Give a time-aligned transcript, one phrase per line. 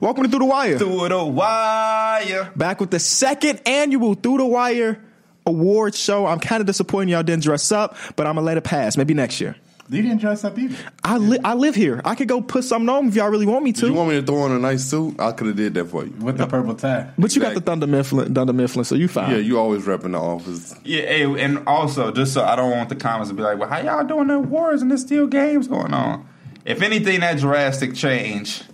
[0.00, 0.78] Welcome to Through the Wire.
[0.78, 2.52] Through the wire.
[2.54, 5.00] Back with the second annual Through the Wire
[5.46, 6.26] awards show.
[6.26, 8.96] I'm kind of disappointed y'all didn't dress up, but I'm gonna let it pass.
[8.98, 9.56] Maybe next year.
[9.88, 10.76] You didn't dress up either.
[11.04, 12.02] I li- I live here.
[12.04, 13.86] I could go put something on if y'all really want me to.
[13.86, 15.14] You want me to throw on a nice suit?
[15.20, 16.10] I could have did that for you.
[16.18, 17.08] With the purple tie.
[17.16, 19.30] but you got the Thunder Mifflin, Thunder Mifflin, so you fine.
[19.30, 20.74] Yeah, you always repping the office.
[20.84, 23.68] Yeah, hey, and also just so I don't want the comments to be like, "Well,
[23.68, 26.26] how y'all doing the awards and there's still games going on?"
[26.66, 28.64] If anything, that drastic change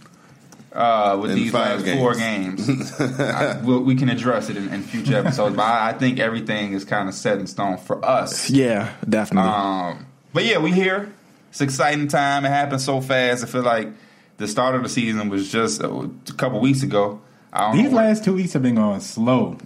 [0.72, 2.68] uh, with In these last four games,
[3.00, 5.54] I, we, we can address it in, in future episodes.
[5.56, 8.48] But I, I think everything is kind of set in stone for us.
[8.48, 9.50] Yeah, definitely.
[9.50, 11.12] Um, but yeah, we here.
[11.50, 12.46] It's exciting time.
[12.46, 13.44] It happened so fast.
[13.44, 13.88] I feel like
[14.38, 17.20] the start of the season was just a, a couple weeks ago.
[17.52, 19.58] I don't These last two weeks have been going slow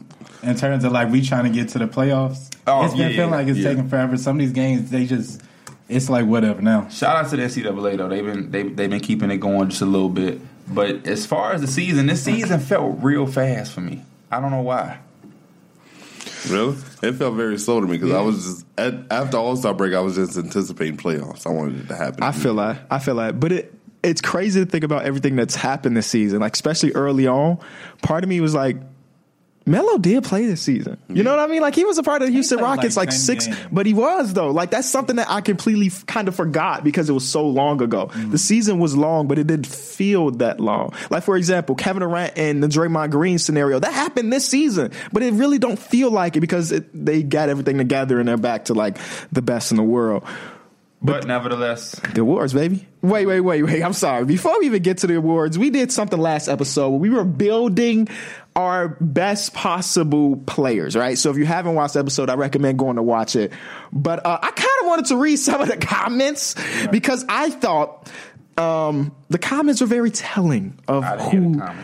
[0.42, 2.50] in terms of like we trying to get to the playoffs.
[2.66, 3.68] Oh, it's been yeah, feeling like it's yeah.
[3.70, 4.16] taking forever.
[4.16, 5.40] Some of these games, they just,
[5.88, 6.88] it's like whatever now.
[6.88, 8.08] Shout out to the NCAA though.
[8.08, 10.40] They've been they they've been keeping it going just a little bit.
[10.68, 14.02] But as far as the season, this season felt real fast for me.
[14.30, 14.98] I don't know why.
[16.48, 16.76] Really?
[17.02, 19.94] It felt very slow to me because I was just at, after All Star break.
[19.94, 21.46] I was just anticipating playoffs.
[21.46, 22.22] I wanted it to happen.
[22.22, 22.86] I feel that.
[22.90, 23.38] I feel that.
[23.40, 27.26] But it it's crazy to think about everything that's happened this season, like especially early
[27.26, 27.58] on.
[28.02, 28.76] Part of me was like,
[29.68, 30.96] Melo did play this season.
[31.08, 31.60] You know what I mean?
[31.60, 33.58] Like he was a part of the Houston Rockets like, like six, games.
[33.72, 34.52] but he was though.
[34.52, 37.82] Like that's something that I completely f- kind of forgot because it was so long
[37.82, 38.06] ago.
[38.06, 38.30] Mm-hmm.
[38.30, 40.94] The season was long, but it didn't feel that long.
[41.10, 45.24] Like for example, Kevin Durant and the Draymond Green scenario that happened this season, but
[45.24, 48.66] it really don't feel like it because it, they got everything together and they're back
[48.66, 48.98] to like
[49.32, 50.22] the best in the world.
[51.02, 52.86] But, nevertheless, The awards, baby.
[53.02, 53.82] Wait, wait, wait, wait.
[53.82, 54.24] I'm sorry.
[54.24, 57.22] Before we even get to the awards, we did something last episode where we were
[57.22, 58.08] building
[58.56, 61.18] our best possible players, right?
[61.18, 63.52] So if you haven't watched the episode, I recommend going to watch it.
[63.92, 66.56] But uh, I kind of wanted to read some of the comments
[66.90, 68.10] because I thought
[68.56, 71.82] um, the comments are very telling of I didn't hear the who.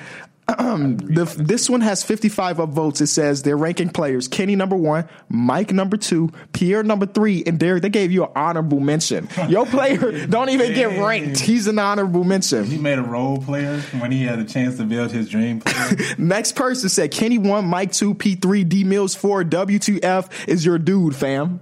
[0.72, 3.00] The, this one has 55 upvotes.
[3.00, 7.58] It says they're ranking players Kenny number one, Mike number two, Pierre number three, and
[7.58, 7.82] Derek.
[7.82, 9.28] They gave you an honorable mention.
[9.48, 11.40] Your player don't even get ranked.
[11.40, 12.64] He's an honorable mention.
[12.64, 16.14] He made a role player when he had a chance to build his dream player.
[16.18, 20.78] Next person said Kenny one, Mike two, P three, D Mills four, W2F is your
[20.78, 21.60] dude, fam.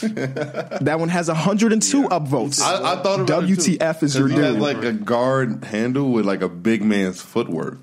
[0.00, 2.60] That one has 102 upvotes.
[2.60, 4.62] I, I thought about it, too, WTF is your he has dude.
[4.62, 7.78] like a guard handle with like a big man's footwork.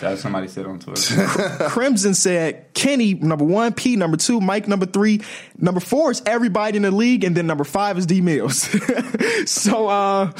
[0.00, 1.26] That's somebody said on Twitter.
[1.68, 5.22] Crimson said Kenny number one, P number two, Mike number three,
[5.56, 8.62] number four is everybody in the league, and then number five is D Mills.
[9.50, 10.32] so uh,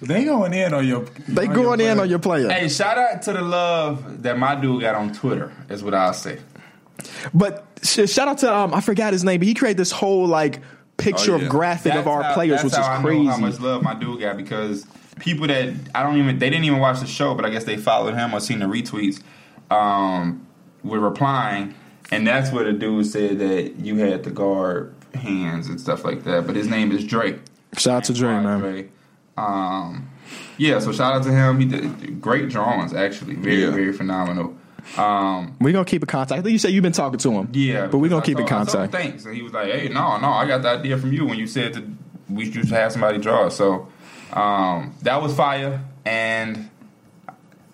[0.00, 1.06] they going in on your.
[1.26, 2.48] they on going your in on your player.
[2.50, 5.52] hey, shout out to the love that my dude got on Twitter.
[5.68, 6.38] Is what I'll say.
[7.34, 10.26] But sh- shout out to um, I forgot his name, but he created this whole
[10.26, 10.60] like
[10.96, 11.44] picture Oh, yeah.
[11.44, 13.24] of graphic of our how- players, that's which is how I crazy.
[13.24, 14.86] Know how much love my dude got because
[15.18, 17.76] people that I don't even they didn't even watch the show, but I guess they
[17.76, 19.22] followed him or seen the retweets.
[19.70, 20.46] Um,
[20.82, 21.74] were replying,
[22.10, 26.24] and that's where the dude said that you had to guard hands and stuff like
[26.24, 26.46] that.
[26.46, 27.38] But his name is Drake.
[27.76, 28.60] Shout out to Dre, man.
[28.60, 28.88] Dre.
[29.36, 30.08] Um,
[30.58, 31.60] yeah, so shout out to him.
[31.60, 33.70] He did great drawings, actually, very Yeah.
[33.70, 34.56] very phenomenal.
[34.96, 36.38] Um, We gonna keep in contact.
[36.38, 37.48] I think you said you've been talking to him.
[37.52, 38.92] yeah, but we gonna because keep I in told- I told him contact.
[38.92, 41.38] Thanks, and he was like, "Hey, no, no, I got the idea from you when
[41.38, 41.84] you said that
[42.28, 43.88] we should have somebody draw." So
[44.32, 46.70] um, that was fire, and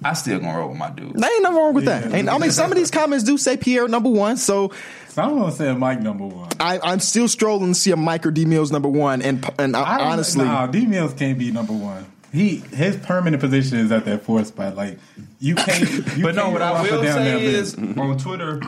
[0.04, 1.14] I still gonna roll with my dude.
[1.14, 2.04] There ain't nothing wrong with that.
[2.12, 4.72] And I mean, some of these comments do say Pierre number one, so
[5.08, 6.50] Someone say Mike number one.
[6.60, 9.22] I, I'm still strolling to see a Mike or D Mills number one.
[9.22, 12.04] And and I, I honestly, nah, D Mills can't be number one.
[12.36, 14.76] He his permanent position is at that fourth spot.
[14.76, 14.98] Like
[15.40, 15.88] you can't.
[16.16, 17.78] You But no, can't what I up or will down that say list.
[17.78, 18.60] is on Twitter,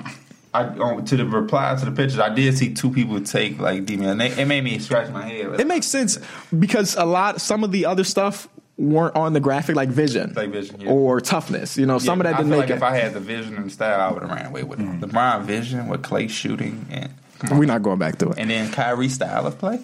[0.55, 3.85] I on, to the reply to the pictures, I did see two people take like
[3.87, 4.21] D man.
[4.21, 5.61] It made me scratch my head.
[5.61, 6.19] it makes sense
[6.59, 8.49] because a lot, some of the other stuff
[8.79, 10.89] weren't on the graphic, like vision, Like vision, yeah.
[10.91, 11.77] or toughness.
[11.77, 12.77] You know, some of that didn't feel make like it.
[12.77, 15.03] if I had the vision and style, I would have ran away with Mm.
[15.03, 15.09] it.
[15.11, 17.11] LeBron vision with Clay shooting and.
[17.53, 18.39] We're not going back to it.
[18.39, 19.79] and then Kyrie style of play.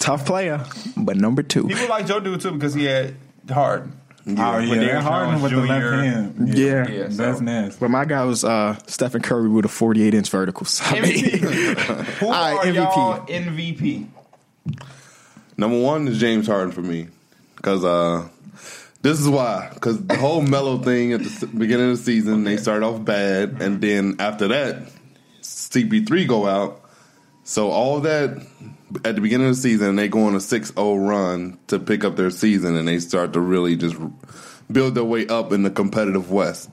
[0.00, 0.64] Tough player,
[0.96, 1.68] but number two.
[1.68, 3.14] People like Joe dude too because he had
[3.48, 3.96] Harden.
[4.26, 6.58] Oh yeah, With that Harden Jones with the left hand.
[6.58, 6.88] Yeah.
[6.88, 7.78] Yeah, so- that's nasty.
[7.80, 10.80] But my guy was uh, Stephen Curry with a 48 inch verticals.
[10.84, 12.74] I mean, Who All right, are MVP.
[12.74, 14.06] y'all MVP?
[15.56, 17.08] Number one is James Harden for me
[17.56, 18.28] because uh,
[19.02, 22.56] this is why because the whole Melo thing at the beginning of the season they
[22.56, 24.82] start off bad and then after that
[25.42, 26.79] CP3 go out,
[27.44, 28.46] so all that
[29.04, 32.16] at the beginning of the season they go on a 6-0 run to pick up
[32.16, 33.96] their season and they start to really just
[34.70, 36.70] build their way up in the competitive West.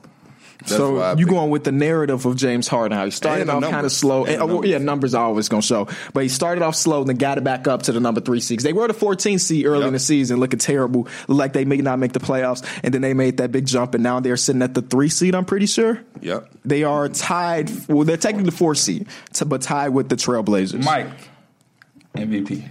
[0.60, 2.96] That's so you picked- going with the narrative of James Harden?
[2.98, 4.24] How he started And off kind of slow.
[4.24, 4.70] And And, the oh, well, numbers.
[4.70, 5.88] yeah, numbers are always going to show.
[6.12, 8.40] But he started off slow, and then got it back up to the number three
[8.40, 8.64] seeds.
[8.64, 9.86] They were the 14 seed early Yep.
[9.86, 13.14] in the season, looking terrible, like they may not make the playoffs, and then they
[13.14, 15.34] made that big jump, and now they're sitting at the three seed.
[15.36, 16.00] I'm pretty sure.
[16.22, 16.50] Yep.
[16.64, 17.70] They are tied.
[17.88, 20.84] Well, they're technically the four seed, t- but tied with the Trailblazers.
[20.84, 21.06] Mike,
[22.16, 22.64] MVP.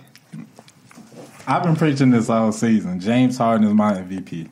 [1.47, 2.99] I've been preaching this all season.
[2.99, 4.49] James Harden is my MVP.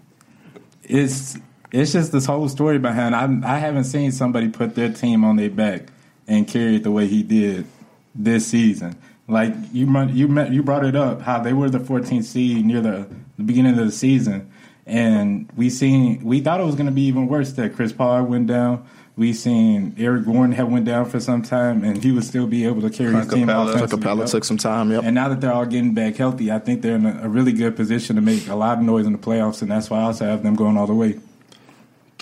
[0.83, 1.37] It's
[1.81, 3.15] it's just this whole story behind.
[3.15, 5.83] I I haven't seen somebody put their team on their back
[6.27, 7.65] and carry it the way he did
[8.13, 8.95] this season.
[9.27, 12.81] Like you you met, you brought it up how they were the 14th seed near
[12.81, 13.07] the,
[13.37, 14.51] the beginning of the season,
[14.85, 18.23] and we seen we thought it was going to be even worse that Chris Paul
[18.23, 18.87] went down.
[19.17, 22.65] We seen Eric Gordon had went down for some time, and he would still be
[22.65, 23.87] able to carry his team Capela.
[23.87, 24.91] Capela took some time.
[24.91, 25.03] Yep.
[25.05, 27.53] And now that they're all getting back healthy, I think they're in a, a really
[27.53, 30.03] good position to make a lot of noise in the playoffs, and that's why I
[30.03, 31.17] also have them going all the way.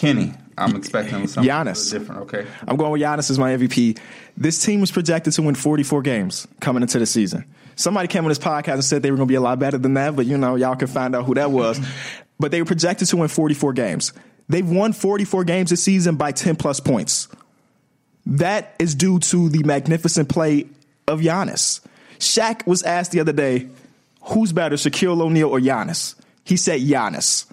[0.03, 0.33] Kenny.
[0.57, 1.91] I'm expecting something Giannis.
[1.91, 2.21] different.
[2.23, 2.45] Okay.
[2.67, 3.97] I'm going with Giannis as my MVP.
[4.37, 7.45] This team was projected to win 44 games coming into the season.
[7.75, 9.77] Somebody came on this podcast and said they were going to be a lot better
[9.77, 11.79] than that, but you know, y'all can find out who that was.
[12.39, 14.13] but they were projected to win 44 games.
[14.49, 17.27] They've won 44 games this season by 10 plus points.
[18.25, 20.67] That is due to the magnificent play
[21.07, 21.81] of Giannis.
[22.19, 23.69] Shaq was asked the other day,
[24.21, 26.15] who's better, Shaquille O'Neal or Giannis?
[26.43, 27.45] He said Giannis.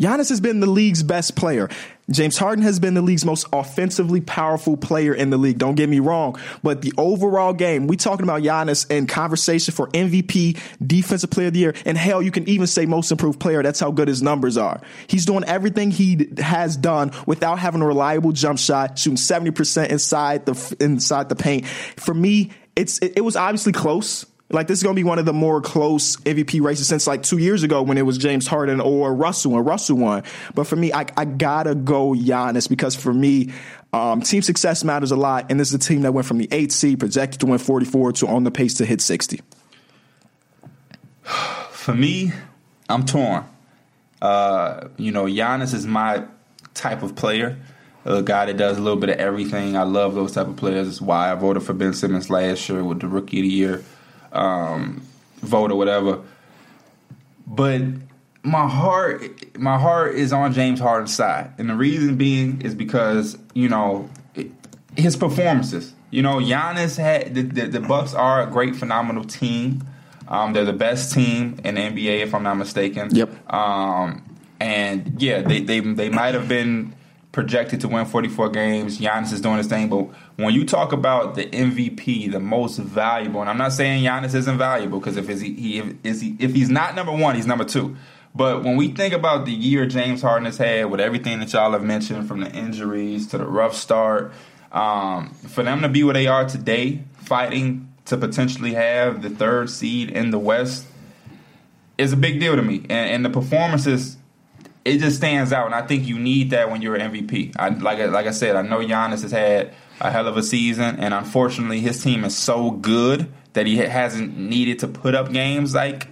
[0.00, 1.68] Giannis has been the league's best player.
[2.08, 5.58] James Harden has been the league's most offensively powerful player in the league.
[5.58, 9.88] Don't get me wrong, but the overall game, we talking about Giannis in conversation for
[9.88, 10.56] MVP,
[10.86, 13.60] defensive player of the year, and hell, you can even say most improved player.
[13.60, 14.80] That's how good his numbers are.
[15.08, 20.46] He's doing everything he has done without having a reliable jump shot, shooting 70% inside
[20.46, 21.66] the inside the paint.
[21.66, 24.24] For me, it's it, it was obviously close.
[24.50, 27.36] Like this is to be one of the more close MVP races since like two
[27.36, 30.22] years ago when it was James Harden or Russell and Russell won.
[30.54, 33.52] But for me, I, I gotta go Giannis because for me,
[33.92, 36.48] um, team success matters a lot, and this is a team that went from the
[36.50, 39.40] eighth seed projected to win 44 to on the pace to hit 60.
[41.70, 42.32] For me,
[42.88, 43.44] I'm torn.
[44.20, 46.24] Uh, you know, Giannis is my
[46.74, 47.58] type of player.
[48.04, 49.76] A guy that does a little bit of everything.
[49.76, 50.86] I love those type of players.
[50.86, 53.84] That's why I voted for Ben Simmons last year with the Rookie of the Year
[54.32, 55.02] um,
[55.40, 56.20] vote or whatever.
[57.46, 57.82] But
[58.42, 63.38] my heart, my heart is on James Harden's side, and the reason being is because
[63.54, 64.50] you know it-
[64.96, 65.94] his performances.
[66.10, 69.84] You know, Giannis had the, the, the Bucks are a great, phenomenal team.
[70.26, 73.14] Um, they're the best team in the NBA, if I'm not mistaken.
[73.14, 73.52] Yep.
[73.52, 74.22] Um,
[74.60, 76.94] and yeah, they they they might have been
[77.32, 78.98] projected to win 44 games.
[78.98, 83.40] Giannis is doing his thing, but when you talk about the MVP, the most valuable,
[83.40, 86.54] and I'm not saying Giannis isn't valuable because if he, he if, is he if
[86.54, 87.96] he's not number one, he's number two.
[88.34, 91.72] But when we think about the year James Harden has had with everything that y'all
[91.72, 94.32] have mentioned, from the injuries to the rough start,
[94.70, 99.70] um, for them to be where they are today, fighting to potentially have the third
[99.70, 100.86] seed in the West,
[101.96, 102.76] is a big deal to me.
[102.88, 104.17] And, and the performances,
[104.88, 105.66] it just stands out.
[105.66, 107.54] And I think you need that when you're an MVP.
[107.58, 110.96] I, like like I said, I know Giannis has had a hell of a season,
[110.96, 115.74] and unfortunately, his team is so good that he hasn't needed to put up games
[115.74, 116.08] like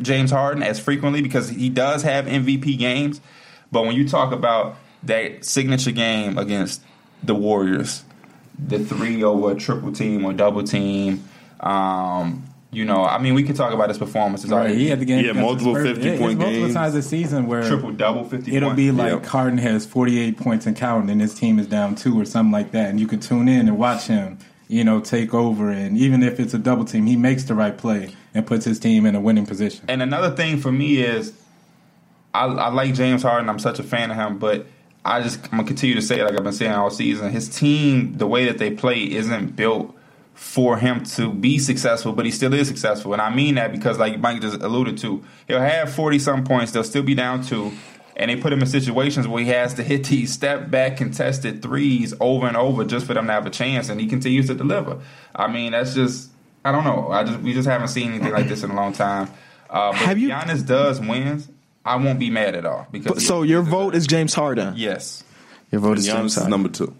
[0.00, 3.20] James Harden as frequently because he does have MVP games.
[3.70, 6.82] But when you talk about that signature game against
[7.22, 8.04] the Warriors,
[8.58, 11.24] the three over triple team or double team,
[11.60, 14.50] um, you know, I mean, we could talk about his performances.
[14.50, 15.24] Right, he had the game.
[15.24, 15.96] Yeah, against multiple the Spurs.
[15.96, 16.74] 50 Yeah, it's point multiple games.
[16.74, 18.54] times this season where triple double fifty.
[18.56, 18.76] It'll points.
[18.76, 19.26] be like Yep.
[19.26, 22.72] Harden has 48 points and counting, and his team is down two or something like
[22.72, 22.90] that.
[22.90, 24.38] And you could tune in and watch him,
[24.68, 25.70] you know, take over.
[25.70, 28.78] And even if it's a double team, he makes the right play and puts his
[28.78, 29.86] team in a winning position.
[29.88, 31.32] And another thing for me is,
[32.34, 33.48] I, I like James Harden.
[33.48, 34.66] I'm such a fan of him, but
[35.06, 37.30] I just I'm gonna continue to say it like I've been saying all season.
[37.32, 39.94] His team, the way that they play, isn't built
[40.38, 43.12] for him to be successful, but he still is successful.
[43.12, 46.70] And I mean that because, like Mike just alluded to, he'll have 40 some points.
[46.72, 47.72] They'll still be down two.
[48.16, 51.60] And they put him in situations where he has to hit these step back contested
[51.62, 54.54] threes over and over just for them to have a chance, and he continues to
[54.54, 55.00] deliver.
[55.34, 56.30] I mean, that's just
[56.64, 57.10] I don't know.
[57.10, 59.28] I just we just haven't seen anything like this in a long time.
[59.68, 61.48] Uh, but Have if you- Giannis does wins,
[61.84, 64.74] I won't be mad at all because So your vote is James Harden.
[64.76, 65.22] yes,
[65.70, 66.50] Your vote And is James Giannis is Harden.
[66.50, 66.94] number two.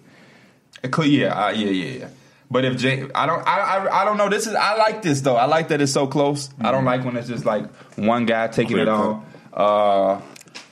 [0.95, 2.09] Cl- yeah, uh, yeah, yeah, yeah.
[2.51, 4.29] But if Jay, I don't, I, I, I don't know.
[4.29, 5.37] This is I like this though.
[5.37, 6.49] I like that it's so close.
[6.61, 9.25] I don't like when it's just like one guy taking Clear it all.
[9.53, 10.21] Uh,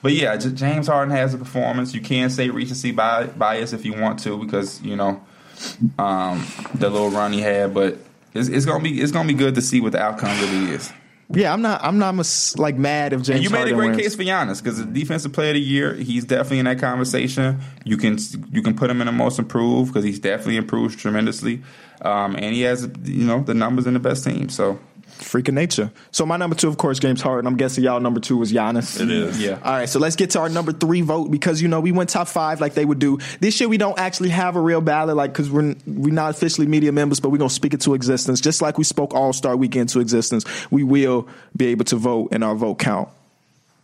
[0.03, 1.95] but yeah, James Harden has a performance.
[1.95, 5.23] You can say recency bias if you want to because you know
[5.99, 7.75] um, the little run he had.
[7.75, 7.99] But
[8.33, 10.93] it's, it's gonna be it's gonna be good to see what the outcome really is.
[11.29, 11.83] Yeah, I'm not.
[11.83, 13.29] I'm not mus- like mad if James.
[13.37, 14.01] And you made a great wins.
[14.01, 17.61] case for Giannis because the defensive player of the year, he's definitely in that conversation.
[17.85, 18.19] You can
[18.51, 21.63] you can put him in the most improved because he's definitely improved tremendously,
[22.03, 24.49] um, and he has you know the numbers in the best team.
[24.49, 25.91] So Freak of nature.
[26.11, 27.47] So my number two, of course, James Harden.
[27.47, 29.01] I'm guessing y'all number two was Giannis.
[29.01, 29.41] It is.
[29.41, 29.59] Yeah.
[29.63, 32.11] All right, so let's get to our number three vote because you know we went
[32.11, 33.19] top five like they would do.
[33.41, 36.67] This year we don't actually have a real ballot, like because we're we're not officially
[36.67, 39.57] media members, but we're gonna speak it to existence, just like we spoke All Star
[39.57, 40.45] Weekend to existence.
[40.71, 43.09] We will be able to vote, and our vote count.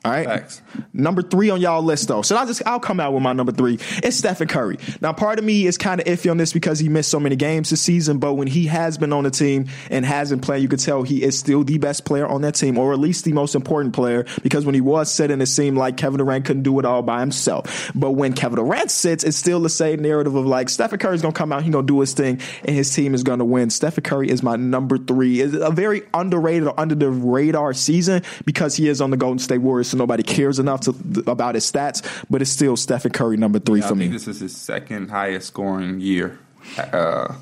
[0.05, 0.27] All right.
[0.27, 0.63] Facts.
[0.93, 2.23] Number three on y'all list though.
[2.23, 3.79] So I'll just I'll come out with my number three.
[4.03, 4.79] It's Stephen Curry.
[5.01, 7.37] Now part of me is kind of iffy on this because he missed so many
[7.37, 10.69] games this season, but when he has been on the team and hasn't played, you
[10.69, 13.33] can tell he is still the best player on that team, or at least the
[13.33, 16.79] most important player, because when he was sitting, it seemed like Kevin Durant couldn't do
[16.81, 17.93] it all by himself.
[17.95, 21.33] But when Kevin Durant sits, it's still the same narrative of like Stephen Curry's gonna
[21.33, 23.71] come out, he's gonna do his thing, and his team is gonna win.
[23.71, 25.41] Stephen Curry is my number three.
[25.41, 29.39] It's a very underrated or under the radar season because he is on the Golden
[29.39, 30.91] State Warriors, so nobody cares enough to,
[31.27, 32.03] about his stats.
[32.29, 34.09] But it's still Stephen Curry number three I for think me.
[34.09, 36.39] this is his second highest scoring year.
[36.77, 37.35] Uh,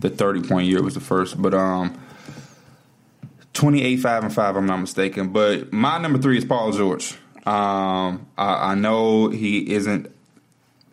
[0.00, 2.00] the thirty point year was the first, but um,
[3.52, 4.56] twenty eight five and five.
[4.56, 5.28] I'm not mistaken.
[5.28, 7.14] But my number three is Paul George.
[7.44, 10.10] Um, I, I know he isn't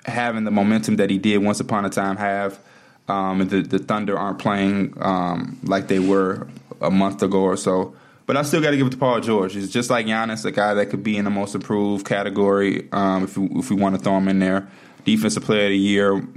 [0.05, 2.59] having the momentum that he did once upon a time have.
[3.07, 6.47] Um, the, the Thunder aren't playing um, like they were
[6.81, 7.95] a month ago or so.
[8.29, 9.55] But I still got to give it to Paul George.
[9.55, 13.23] He's just like Giannis, a guy that could be in the most improved category um,
[13.23, 14.69] if we, if we want to throw him in there.
[15.03, 16.27] Defensive Player of the Year,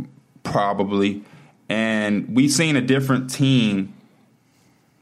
[0.43, 1.23] probably.
[1.69, 3.93] And we've seen a different team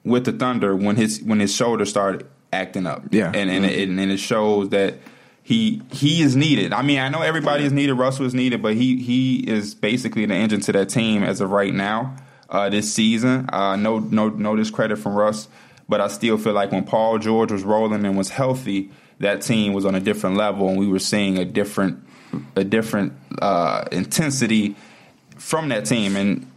[0.02, 3.04] with the Thunder when his when his shoulder started acting up.
[3.12, 3.30] Yeah.
[3.32, 4.96] and and, it, and it shows that
[5.44, 6.72] he he is needed.
[6.72, 7.94] I mean, I know everybody is needed.
[7.94, 11.52] Russell is needed, but he he is basically the engine to that team as of
[11.52, 12.16] right now.
[12.48, 15.46] Uh, this season, uh, no no no discredit from Russ,
[15.90, 19.72] but I still feel like when Paul George was rolling and was healthy, that team
[19.72, 22.02] was on a different level, and we were seeing a different
[22.54, 24.76] a different uh, intensity
[25.36, 26.14] from that team.
[26.14, 26.50] And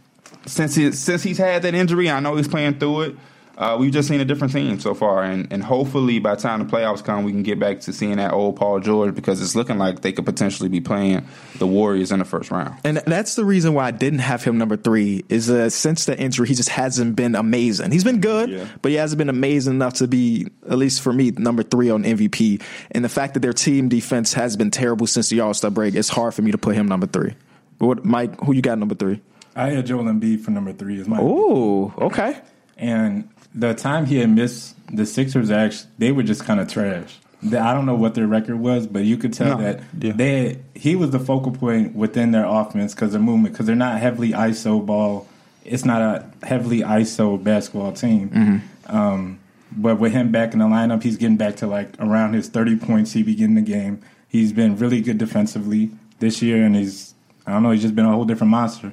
[0.46, 3.16] since he since he's had that injury, I know he's playing through it.
[3.56, 6.58] Uh, we've just seen a different team so far, and, and hopefully by the time
[6.58, 9.54] the playoffs come, we can get back to seeing that old Paul George because it's
[9.54, 11.24] looking like they could potentially be playing
[11.58, 12.76] the Warriors in the first round.
[12.84, 15.24] And that's the reason why I didn't have him number three.
[15.28, 17.92] Is uh, since the injury, he just hasn't been amazing.
[17.92, 18.66] He's been good, Yeah.
[18.82, 22.02] but he hasn't been amazing enough to be, at least for me, number three on
[22.02, 22.60] MVP.
[22.90, 25.94] And the fact that their team defense has been terrible since the All Star break,
[25.94, 27.34] it's hard for me to put him number three.
[27.78, 28.40] But what, Mike?
[28.40, 29.20] Who you got number three?
[29.54, 32.40] I had Joel Embiid for number three Is my Oh, okay.
[32.76, 37.18] And the time he had missed, the Sixers actually they were just kind of trash.
[37.42, 39.62] The- I don't know what their record was, but you could tell No.
[39.64, 40.12] that Yeah.
[40.12, 44.00] they he was the focal point within their offense because their movement because they're not
[44.00, 45.26] heavily ISO ball.
[45.64, 48.62] It's not a heavily ISO basketball team.
[48.86, 49.38] Um,
[49.76, 52.76] but with him back in the lineup, he's getting back to like around his thirty
[52.76, 54.00] points he began the game.
[54.28, 57.14] He's been really good defensively this year, and he's
[57.46, 58.92] I don't know he's just been a whole different monster.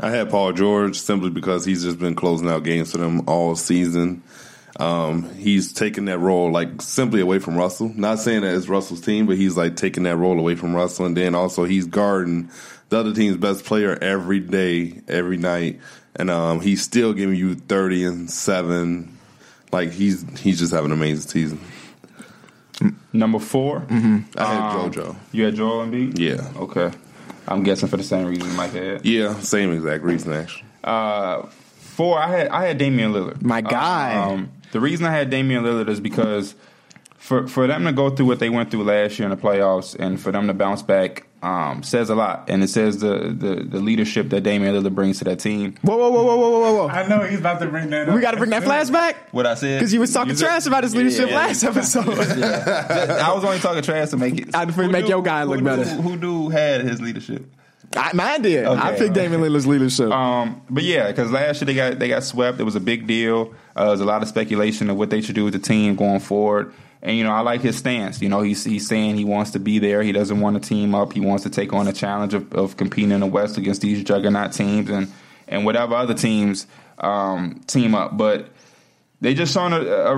[0.00, 3.54] I had Paul George simply because he's just been closing out games for them all
[3.56, 4.22] season.
[4.80, 7.92] Um, he's taking that role like simply away from Russell.
[7.94, 11.04] Not saying that it's Russell's team, but he's like taking that role away from Russell,
[11.06, 12.48] and then also he's guarding
[12.88, 15.78] the other team's best player every day, every night,
[16.16, 19.18] and um, he's still giving you thirty and seven.
[19.72, 21.60] Like he's he's just having an amazing season.
[23.12, 24.18] Number 4 Mm-hmm.
[24.38, 25.16] I had Um, JoJo.
[25.32, 26.18] You had Joel Embiid.
[26.18, 26.90] Yeah, Okay,
[27.48, 29.04] I'm guessing for the same reason Mike had.
[29.04, 30.64] yeah, same exact reason actually.
[30.84, 33.42] Uh, four, I had I had Damian Lillard.
[33.42, 34.14] My guy.
[34.14, 36.54] Um, the reason I had Damian Lillard is because
[37.16, 39.94] for for them to go through what they went through last year in the playoffs
[39.98, 43.64] and for them to bounce back um, says a lot, and it says the, the
[43.64, 45.74] the leadership that Damian Lillard brings to that team.
[45.82, 46.88] Whoa, whoa, whoa, whoa, whoa, whoa, whoa!
[46.88, 48.08] I know he's about to bring that.
[48.08, 48.14] up.
[48.14, 50.66] We got to bring that flashback What I said because you was talking said- trash
[50.66, 51.36] about his leadership Yeah.
[51.36, 52.08] last episode.
[52.08, 54.54] I was only talking trash to make it.
[54.54, 55.84] I- to make do- your guy look who better.
[55.84, 57.44] Do, who do had his leadership?
[57.94, 58.64] I, mine did.
[58.64, 58.98] I Okay.
[59.00, 60.10] picked Damian Lillard's leadership.
[60.10, 62.58] Um, but yeah, because last year they got they got swept.
[62.60, 63.52] It was a big deal.
[63.76, 65.94] Uh, there was a lot of speculation of what they should do with the team
[65.96, 66.72] going forward.
[67.02, 68.22] And you know, I like his stance.
[68.22, 70.02] You know, he's he's saying he wants to be there.
[70.02, 71.12] He doesn't want to team up.
[71.12, 74.04] He wants to take on the challenge of, of competing in the West against these
[74.04, 75.12] juggernaut teams and
[75.48, 76.66] and whatever other teams
[76.98, 78.16] um, team up.
[78.16, 78.50] But
[79.20, 80.16] they just shown a, a a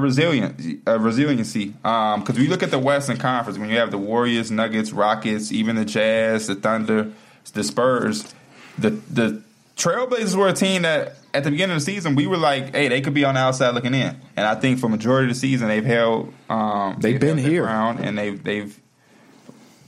[0.98, 1.68] resiliency.
[1.68, 5.76] Because we look at the Western Conference, when you have the Warriors, Nuggets, Rockets, even
[5.76, 7.12] the Jazz, the Thunder,
[7.54, 8.34] the Spurs,
[8.76, 9.42] the the
[9.76, 12.88] Trailblazers were a team that at the beginning of the season we were like, hey,
[12.88, 14.16] they could be on the outside looking in.
[14.36, 17.50] And I think for majority of the season they've held um, They've been held their
[17.50, 17.66] here.
[17.66, 18.80] and they've they've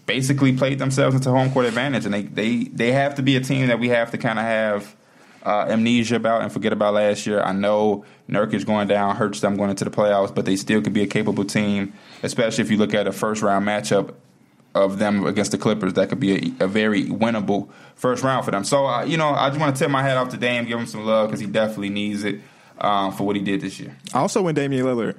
[0.07, 2.05] basically played themselves into home court advantage.
[2.05, 4.45] And they they they have to be a team that we have to kind of
[4.45, 4.97] have
[5.45, 7.41] uh, amnesia about and forget about last year.
[7.41, 10.93] I know Nurkic going down hurts them going into the playoffs, but they still could
[10.93, 11.93] be a capable team,
[12.25, 14.15] especially if you look at a first round matchup
[14.77, 15.95] of them against the Clippers.
[15.95, 18.65] That could be a, a very winnable first round for them.
[18.65, 20.79] So, uh, you know, I just want to tip my hat off to Dame, give
[20.79, 22.41] him some love because he definitely needs it
[22.79, 23.97] um, for what he did this year.
[24.15, 25.17] Also when Damian Lillard.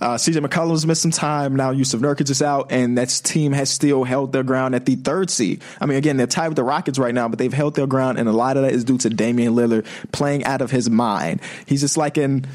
[0.00, 1.56] Uh, CJ McCollum's missed some time.
[1.56, 4.94] Now Jusuf Nurkic is out, and that team has still held their ground at the
[4.94, 5.62] third seed.
[5.78, 8.18] I mean, again, they're tied with the Rockets right now, but they've held their ground,
[8.18, 11.40] and a lot of that is due to Damian Lillard playing out of his mind.
[11.66, 12.46] He's just like an,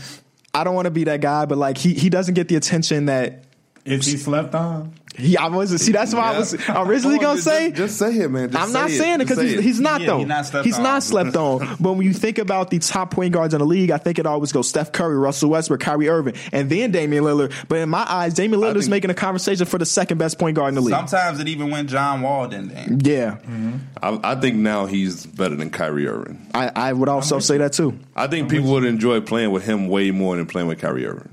[0.55, 3.05] I don't want to be that guy, but like he, he doesn't get the attention
[3.07, 3.43] that
[3.83, 4.93] Is he slept on?
[5.17, 5.81] He, I wasn't.
[5.81, 7.69] See, that's why I was originally on, gonna say.
[7.69, 8.51] just, just say it, man.
[8.51, 10.17] Just I'm not say saying it because say he's, he's not Yeah, though.
[10.19, 10.84] he's not slept he's on.
[10.84, 11.75] not slept on.
[11.79, 14.25] But when you think about the top point guards in the league, I think it
[14.25, 17.53] always goes Steph Curry, Russell Westbrook, Kyrie Irving, and then Damian Lillard.
[17.67, 20.55] But in my eyes, Damian Lillard is making a conversation for the second best point
[20.55, 20.95] guard in the league.
[20.95, 23.00] Sometimes it even went John Wall than Dame.
[23.03, 23.77] yeah, mm-hmm.
[24.01, 26.45] I, I think now he's better than Kyrie Irving.
[26.53, 27.98] I, I would also say that too.
[28.15, 31.29] I think people would enjoy playing with him way more than playing with Kyrie Irving.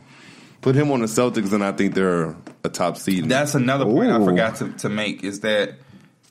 [0.63, 3.29] Put him on the Celtics, and I think they're a top seed.
[3.29, 5.75] That's another point I forgot to, to make is that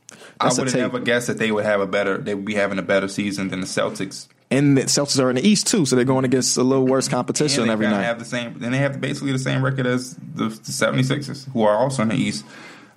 [0.09, 0.81] That's a I would have take.
[0.81, 3.49] never guessed that they would have a better they would be having a better season
[3.49, 4.27] than the Celtics.
[4.49, 7.07] And the Celtics are in the East too, so they're going against a little worse
[7.07, 8.03] competition and every kinda night.
[8.05, 11.63] have the same and they have basically the same record as the, the 76ers who
[11.63, 12.43] are also in the East.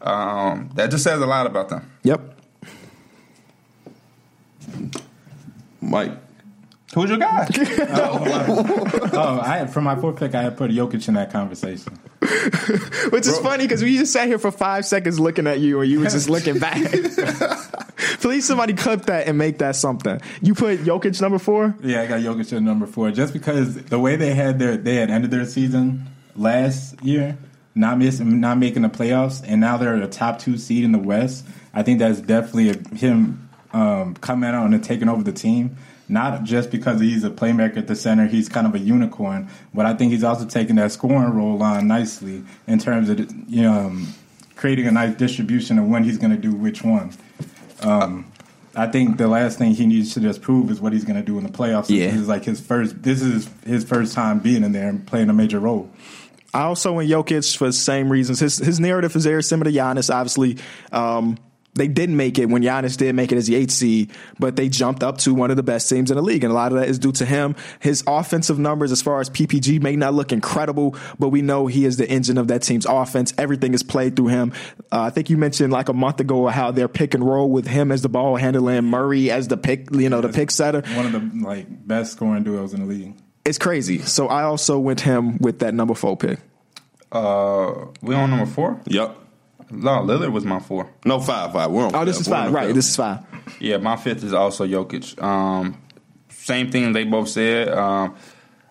[0.03, 1.91] Um, that just says a lot about them.
[2.03, 2.21] yep.
[5.81, 6.13] Mike.
[6.95, 7.49] Who's your guy?
[9.17, 11.99] Oh, I had, for my fourth pick, I had put Jokic in that conversation.
[13.11, 15.91] Which is funny because we just sat here for five seconds looking at you and
[15.91, 16.83] you were just looking back.
[18.21, 20.21] Please, somebody clip that and make that something.
[20.41, 21.77] You put Jokic number four.
[21.83, 24.97] Yeah, I got Jokic at number four, just because the way they had their they
[24.97, 27.37] had ended their season last year,
[27.75, 30.99] not missing, not making the playoffs, and now they're a top two seed in the
[30.99, 31.45] West.
[31.73, 35.77] I think that's definitely a, him um, coming out and taking over the team.
[36.09, 39.87] Not just because he's a playmaker at the center, he's kind of a unicorn, but
[39.87, 43.19] I think he's also taking that scoring role on nicely in terms of
[43.49, 44.15] you know, um,
[44.55, 47.13] creating a nice distribution of when he's going to do which one.
[47.81, 48.31] Um,
[48.77, 51.23] I think the last thing he needs to just prove is what he's going to
[51.25, 51.89] do in the playoffs.
[51.89, 52.07] Yeah.
[52.07, 53.03] This is like his first.
[53.03, 55.91] This is his first time being in there and playing a major role.
[56.53, 58.41] I also went Jokic for the same reasons.
[58.41, 60.13] His his narrative is very similar to Giannis.
[60.13, 60.59] Obviously,
[60.93, 61.39] um,
[61.75, 64.69] they didn't make it when Giannis did make it as the eighth seed, but they
[64.69, 66.79] jumped up to one of the best teams in the league, and a lot of
[66.79, 67.57] that is due to him.
[67.81, 71.85] His offensive numbers, as far as PPG, may not look incredible, but we know he
[71.85, 73.35] is the engine of that team's offense.
[73.39, 74.53] Everything is played through him.
[74.93, 77.67] Uh, I think you mentioned like a month ago how they're pick and roll with
[77.67, 80.83] him as the ball handler and Murray as the pick, you know, the pick setter.
[80.95, 83.15] One of the like best scoring duos in the league.
[83.45, 83.99] It's crazy.
[83.99, 86.39] So I also went him with that number four pick.
[87.13, 88.81] Uh, we on number four?
[88.87, 89.24] Yep.
[89.71, 90.91] No, Lillard was my four.
[91.05, 91.71] No, five, five.
[91.71, 92.27] We're on Oh, this fifth.
[92.27, 92.53] is five.
[92.53, 92.75] Right, fifth.
[92.77, 93.21] this is five.
[93.61, 95.21] Yeah, my fifth is also Jokic.
[95.23, 95.81] Um,
[96.29, 97.69] same thing they both said.
[97.71, 98.15] Um,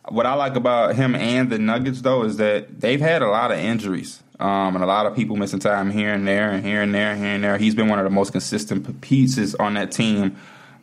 [0.09, 3.51] what I like about him and the Nuggets though is that they've had a lot
[3.51, 4.21] of injuries.
[4.39, 7.11] Um, and a lot of people missing time here and there and here and there
[7.11, 7.57] and here and there.
[7.57, 10.35] He's been one of the most consistent pieces on that team.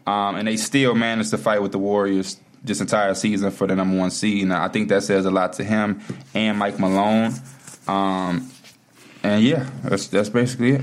[0.06, 3.74] Um, and they still managed to fight with the Warriors this entire season for the
[3.76, 4.44] number one seed.
[4.44, 6.00] And I think that says a lot to him
[6.34, 7.34] and Mike Malone.
[7.86, 8.50] Um,
[9.22, 10.82] and yeah, that's that's basically it.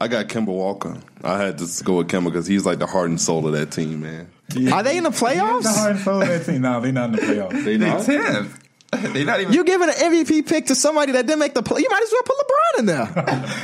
[0.00, 0.96] I got Kemba Walker.
[1.24, 3.72] I had to go with Kemba because he's like the heart and soul of that
[3.72, 4.30] team, man.
[4.72, 5.66] Are they in the The playoffs?
[5.90, 6.62] and soul of that team.
[6.62, 7.64] No, they're not in the playoffs.
[7.64, 8.04] They They not.
[8.04, 8.64] tenth.
[9.12, 9.52] They not even.
[9.52, 11.82] You giving an MVP pick to somebody that didn't make the play?
[11.82, 13.54] You might as well put LeBron in there.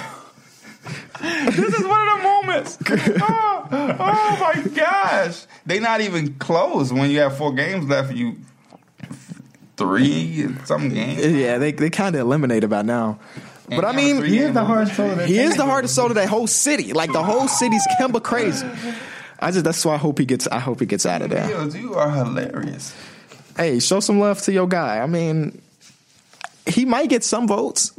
[1.51, 2.79] this is one of the moments.
[3.23, 5.47] oh, oh my gosh.
[5.65, 8.13] They not even close when you have four games left.
[8.15, 8.37] You
[9.77, 11.25] three some games.
[11.27, 13.19] yeah, they they kind of eliminated by now.
[13.69, 14.67] But I mean, three He is the left.
[14.67, 16.93] hard and soul he is the hardest soul of that whole city.
[16.93, 18.67] Like the whole city's Kemba crazy.
[19.41, 20.47] I just that's why I hope he gets.
[20.47, 21.49] I hope he gets out of there.
[21.49, 22.95] Fields, you are hilarious.
[23.57, 24.99] Hey, show some love to your guy.
[24.99, 25.61] I mean,
[26.67, 27.93] he might get some votes.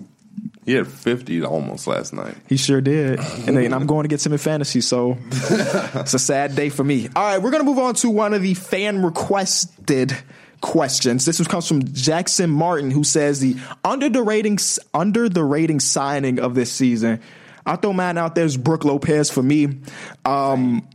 [0.66, 2.36] He had 50 almost last night.
[2.50, 3.20] He sure did.
[3.20, 6.84] And, then I'm going to get him in fantasy, so it's a sad day for
[6.84, 7.08] me.
[7.16, 10.18] All right, we're going to move on to one of the fan requested
[10.66, 11.26] questions.
[11.26, 14.58] This one comes from Jackson Martin, who says the under the rating
[14.96, 17.22] under the rating signing of this season.
[17.68, 19.68] I'll throw mine out there is Brook Lopez for me.
[20.26, 20.88] Um,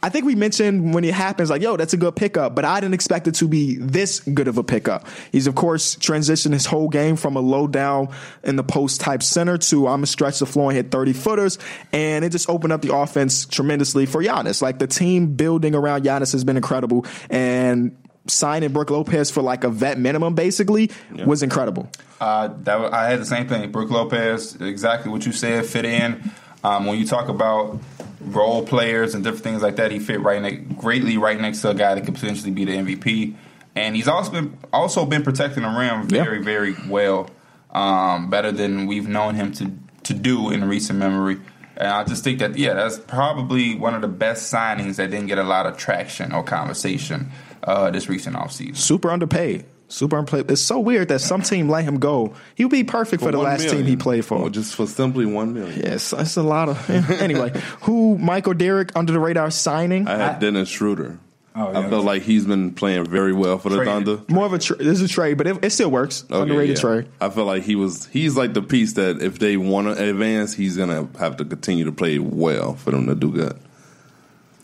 [0.00, 2.78] I think we mentioned when it happens, like, yo, that's a good pickup, but I
[2.78, 5.08] didn't expect it to be this good of a pickup.
[5.32, 8.10] He's, of course, transitioned his whole game from a low down
[8.44, 11.58] in the post type center to I'm to stretch the floor and hit 30 footers.
[11.92, 14.62] And it just opened up the offense tremendously for Giannis.
[14.62, 17.04] Like, the team building around Giannis has been incredible.
[17.28, 17.96] And
[18.28, 20.90] signing Brook Lopez for like a vet minimum, basically,
[21.24, 21.88] was incredible.
[22.20, 23.70] Uh, that I had the same thing.
[23.70, 26.30] Brook Lopez, exactly what you said, fit in.
[26.64, 27.78] Um, when you talk about
[28.20, 29.90] role players and different things like that.
[29.90, 32.72] He fit right ne- greatly right next to a guy that could potentially be the
[32.72, 33.34] MVP.
[33.76, 36.24] And he's also been also been protecting the rim Yeah.
[36.24, 37.30] very very well,
[37.72, 39.70] um, better than we've known him to
[40.04, 41.38] to do in recent memory.
[41.76, 45.26] And I just think that yeah, that's probably one of the best signings that didn't
[45.26, 47.30] get a lot of traction or conversation
[47.66, 48.76] uh, this recent offseason.
[48.76, 49.64] Super underpaid.
[49.88, 50.50] Super underpaid.
[50.50, 52.34] It's so weird that some team let him go.
[52.54, 54.38] He would be perfect for, the one last team he played for.
[54.38, 55.80] Oh, just for simply one million.
[55.80, 56.90] Yes, that's a lot of.
[57.20, 57.50] anyway,
[57.82, 60.08] who Michael Derrick under the radar signing?
[60.08, 61.18] I had Dennis Schroeder.
[61.58, 61.88] Oh, I yeah.
[61.88, 64.06] felt like he's been playing very well for the Traded.
[64.06, 64.22] Thunder.
[64.28, 66.24] More of a tra- this is a trade, but it, it still works.
[66.30, 66.80] Okay, Underrated yeah.
[66.80, 67.08] trade.
[67.18, 68.06] I feel like he was.
[68.06, 71.84] He's like the piece that if they want to advance, he's gonna have to continue
[71.86, 73.58] to play well for them to do good.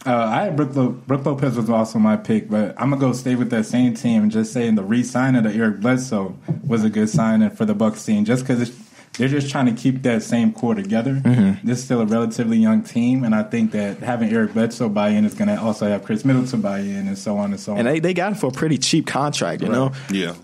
[0.04, 3.12] Uh, I had Brook, Lo- Brook Lopez was also my pick, but I'm gonna go
[3.12, 6.36] stay with that same team and just saying the re-signing of Eric Bledsoe
[6.66, 8.72] was a good signing for the Bucks team, just because
[9.16, 11.14] they're just trying to keep that same core together.
[11.14, 11.64] Mm-hmm.
[11.64, 15.10] This is still a relatively young team, and I think that having Eric Bledsoe buy
[15.10, 17.78] in is gonna also have Khris Middleton buy in, and so on and so on.
[17.78, 19.92] And they, they got him for a pretty cheap contract, you know?
[20.10, 20.34] Yeah,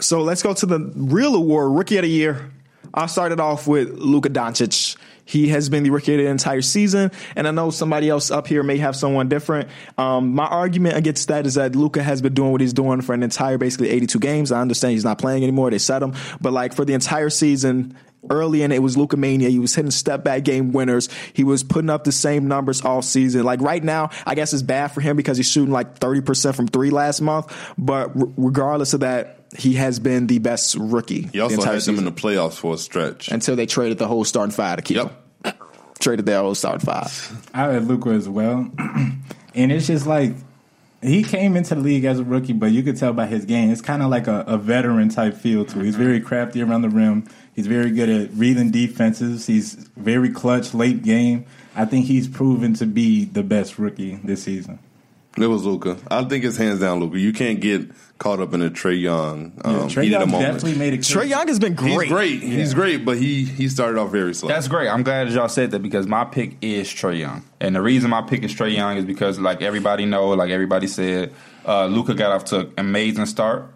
[0.00, 2.52] So let's go to the real award, Rookie of the Year.
[2.94, 4.96] I started off with Luka Doncic.
[5.28, 8.46] He has been the rookie of the entire season, and I know somebody else up
[8.46, 9.68] here may have someone different.
[9.98, 13.12] Um, my argument against that is that Luka has been doing what he's doing for
[13.12, 14.52] an entire, basically 82 games.
[14.52, 17.94] I understand he's not playing anymore; they set him, but like for the entire season,
[18.30, 19.50] early in it, was Luka mania.
[19.50, 21.10] He was hitting step back game winners.
[21.34, 23.44] He was putting up the same numbers all season.
[23.44, 26.68] Like right now, I guess it's bad for him because he's shooting like 30% from
[26.68, 27.54] three last month.
[27.76, 31.66] But r- regardless of that, he has been the best rookie he the also entire
[31.74, 33.28] had them season in the playoffs for a stretch.
[33.28, 35.06] until they traded the whole starting five to keep Yep.
[35.44, 35.52] him.
[36.00, 37.48] Traded their whole starting five.
[37.54, 38.70] I had Luka as well,
[39.54, 40.32] and it's just like
[41.02, 43.70] he came into the league as a rookie, but you could tell by his game,
[43.70, 45.84] it's kind of like a, a veteran type feel to it.
[45.84, 47.24] He's very crafty around the rim.
[47.54, 49.46] He's very good at reading defenses.
[49.46, 51.46] He's very clutch late game.
[51.74, 54.78] I think he's proven to be the best rookie this season.
[55.40, 55.96] It was Luka.
[56.10, 57.18] I think it's hands down Luka.
[57.18, 60.26] You can't get caught up in a Trae Young um, Trae heat of Young the
[60.26, 60.54] moment.
[60.54, 61.00] definitely made it.
[61.00, 62.08] Trae Young has been He's great.
[62.08, 62.42] great.
[62.42, 64.48] He's great, but he he started off very slow.
[64.48, 64.88] That's great.
[64.88, 68.10] I'm glad that y'all said that because my pick is Trae Young, and the reason
[68.10, 71.32] my pick is Trae Young is because, like everybody know, like everybody said,
[71.66, 73.66] uh, Luka got off to an amazing start,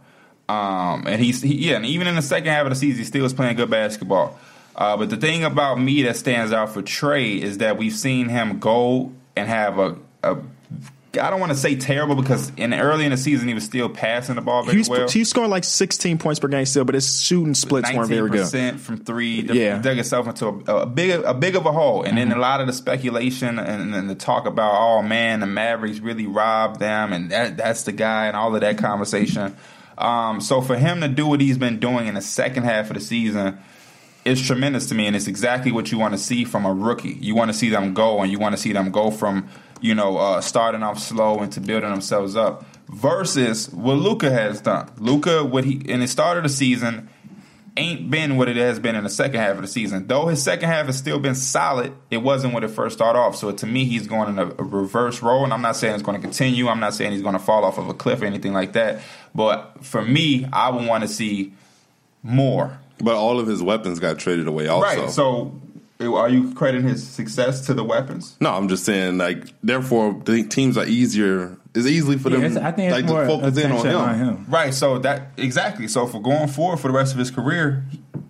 [0.48, 3.04] um, and he's he, yeah, and even in the second half of the season, he
[3.04, 4.38] still was playing good basketball.
[4.74, 8.28] Uh, but the thing about me that stands out for Trae is that we've seen
[8.28, 9.96] him go and have a.
[10.24, 10.38] a
[11.20, 13.88] I don't want to say terrible because in early in the season he was still
[13.90, 15.08] passing the ball very He's, well.
[15.08, 18.80] he's scoring like 16 points per game still, but his shooting splits weren't very good.
[18.80, 19.42] from three.
[19.42, 19.78] Yeah.
[19.78, 22.60] dug himself into a, a big, a big of a hole, and then a lot
[22.62, 27.12] of the speculation and, and the talk about, oh man, the Mavericks really robbed them,
[27.12, 29.54] and that, that's the guy, and all of that conversation.
[29.98, 32.94] Um, so for him to do what he's been doing in the second half of
[32.94, 33.58] the season.
[34.24, 37.18] It's tremendous to me, and it's exactly what you want to see from a rookie.
[37.20, 39.48] You want to see them go, and you want to see them go from
[39.82, 42.64] you know uh, starting off slow into building themselves up.
[42.88, 44.90] Versus what Luka has done.
[44.98, 47.08] Luka, what he in the start of the season,
[47.74, 50.06] ain't been what it has been in the second half of the season.
[50.06, 53.34] Though his second half has still been solid, it wasn't what it first started off.
[53.36, 56.02] So to me, he's going in a, a reverse role, and I'm not saying it's
[56.02, 56.68] going to continue.
[56.68, 59.00] I'm not saying he's going to fall off of a cliff or anything like that.
[59.34, 61.54] But for me, I would want to see
[62.22, 62.78] more.
[62.98, 64.68] but all of his weapons got traded away.
[64.68, 65.10] Also, Right.
[65.10, 65.60] So
[66.06, 68.36] are you crediting his success to the weapons?
[68.40, 71.56] no, I'm just saying like therefore the teams are easier.
[71.74, 72.42] It's easily for them.
[72.44, 73.96] it's- I think it's like more to focus in on attention him.
[73.96, 74.46] on him.
[74.48, 74.74] Right.
[74.74, 75.88] So that exactly.
[75.88, 77.84] So for going forward for the rest of his career,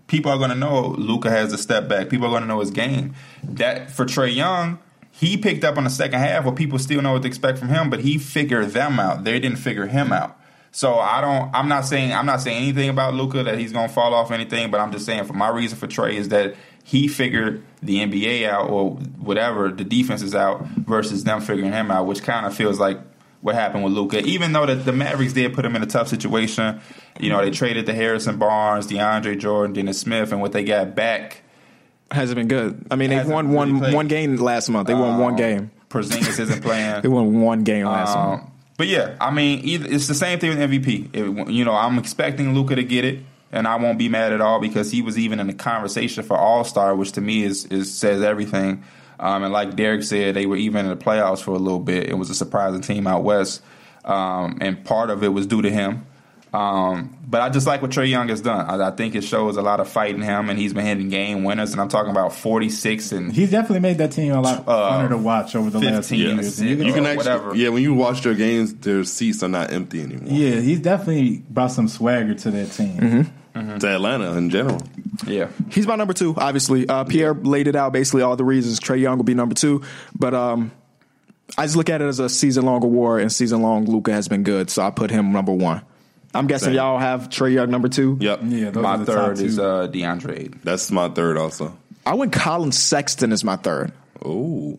[0.07, 2.09] people are going to know Luka has a step back.
[2.09, 3.15] People are going to know his game.
[3.43, 4.79] That for Trae Young,
[5.11, 7.69] he picked up on the second half where people still know what to expect from
[7.69, 9.25] him, but he figured them out.
[9.25, 10.39] They didn't figure him out.
[10.75, 11.51] So I don't.
[11.55, 12.13] I'm not saying.
[12.15, 14.71] I'm not saying anything about Luka that he's going to fall off anything.
[14.71, 18.49] But I'm just saying for my reason for Trae is that he figured the NBA
[18.49, 18.91] out or
[19.21, 22.99] whatever the defense is out versus them figuring him out, which kind of feels like
[23.41, 24.21] what happened with Luka.
[24.21, 26.81] Even though that the Mavericks did put him in a tough situation,
[27.21, 30.95] you know they traded the Harrison Barnes, DeAndre Jordan, Dennis Smith, and what they got
[30.95, 31.43] back.
[32.11, 32.87] Hasn't been good.
[32.91, 33.95] I mean, they won really one played.
[33.95, 34.87] one game last month.
[34.87, 35.71] They won one Um, game.
[35.89, 37.01] Porzingis isn't playing.
[37.03, 38.43] They won one game last month.
[38.43, 41.09] Um, but yeah, I mean, either, it's the same thing with MVP.
[41.15, 43.21] It- you know, I'm expecting Luka to get it,
[43.53, 46.37] and I won't be mad at all because he was even in the conversation for
[46.37, 48.83] All Star, which to me is is says everything.
[49.21, 52.09] Um, and like Derek said, they were even in the playoffs for a little bit.
[52.09, 53.63] It was a surprising team out west,
[54.05, 56.07] um, and part of it was due to him.
[56.55, 58.69] Um, but I just like what Trae Young has done.
[58.69, 61.09] I, I think it shows a lot of fight in him, and he's been hitting
[61.09, 61.73] game winners.
[61.73, 65.09] And I'm talking about 46 and He's definitely made that team a lot Uh, funner
[65.09, 66.61] to watch over the last few 15 years.
[66.63, 67.55] You can- You can Or actually, whatever.
[67.57, 67.69] yeah.
[67.71, 70.29] When you watch their games, their seats are not empty anymore.
[70.31, 72.99] yeah, he's definitely brought some swagger to that team.
[72.99, 73.23] Mm-hmm.
[73.55, 74.81] To Atlanta in general.
[75.27, 75.49] Yeah.
[75.71, 76.89] He's my number two, obviously.
[76.89, 78.81] Uh, Pierre laid it out basically all the reasons.
[78.81, 79.83] Trae Young will be number two,
[80.19, 80.73] but um,
[81.59, 84.29] I just look at it as a season long award, and season long Luka has
[84.29, 85.83] been good, so I put him number one.
[86.35, 86.77] I'm guessing Same.
[86.77, 88.17] y'all have Trae Young number two.
[88.21, 88.41] Yep.
[88.45, 90.61] Yeah, My are the top third is uh, DeAndre Ayton.
[90.65, 91.77] That's my third also.
[92.07, 93.93] I went Collin Sexton as my third.
[94.25, 94.79] Ooh.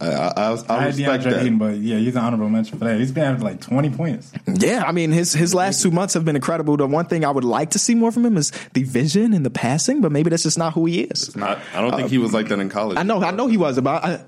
[0.00, 1.42] I, I, I, I I had respect DeAndre that.
[1.42, 2.98] Ayton, but yeah, he's an honorable mention for that.
[2.98, 4.32] He's been having like 20 points.
[4.46, 6.76] Yeah, I mean his his last two months have been incredible.
[6.76, 9.44] The one thing I would like to see more from him is the vision and
[9.46, 11.34] the passing, but maybe that's just not who he is.
[11.36, 12.98] I, I don't think he was like that in college.
[12.98, 14.04] I know, I know he was about.
[14.04, 14.24] I,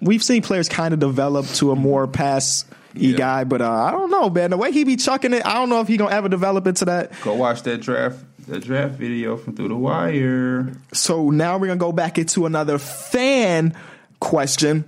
[0.00, 3.16] we've seen players kind of develop to a more pass y Yeah.
[3.16, 4.50] guy, but uh, I don't know, man.
[4.50, 6.84] The way he be chucking it, I don't know if he gonna ever develop into
[6.86, 7.12] that.
[7.22, 10.72] Go watch that draft that draft video from Through the Wire.
[10.92, 13.74] So now we're gonna go back into another fan
[14.20, 14.84] question.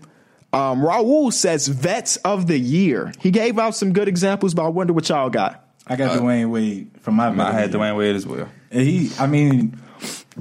[0.52, 3.12] Um, Raul says vets of the year.
[3.20, 5.64] He gave out some good examples, but I wonder what y'all got.
[5.86, 7.28] I got Dwyane Wade from my.
[7.28, 7.80] I had video.
[7.80, 8.48] Dwyane Wade as well.
[8.70, 9.80] And he, I mean,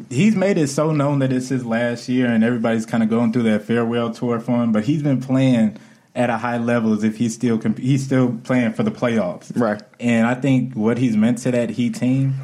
[0.10, 3.34] he's made it so known that it's his last year, and everybody's kind of going
[3.34, 4.72] through that farewell tour for him.
[4.72, 5.78] But he's been playing
[6.15, 9.52] at a high level as if he's still comp- he's still playing for the playoffs.
[9.56, 9.82] Right.
[10.00, 12.36] And I think what he's meant to that Heat team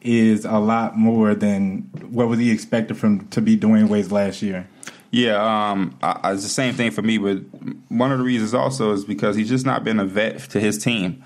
[0.00, 4.42] is a lot more than what was he expected from to be Dwyane Wade's last
[4.42, 4.68] year.
[5.16, 7.16] Yeah, um, I, it's the same thing for me.
[7.16, 7.38] But
[7.88, 10.76] one of the reasons also is because he's just not been a vet to his
[10.76, 11.24] team.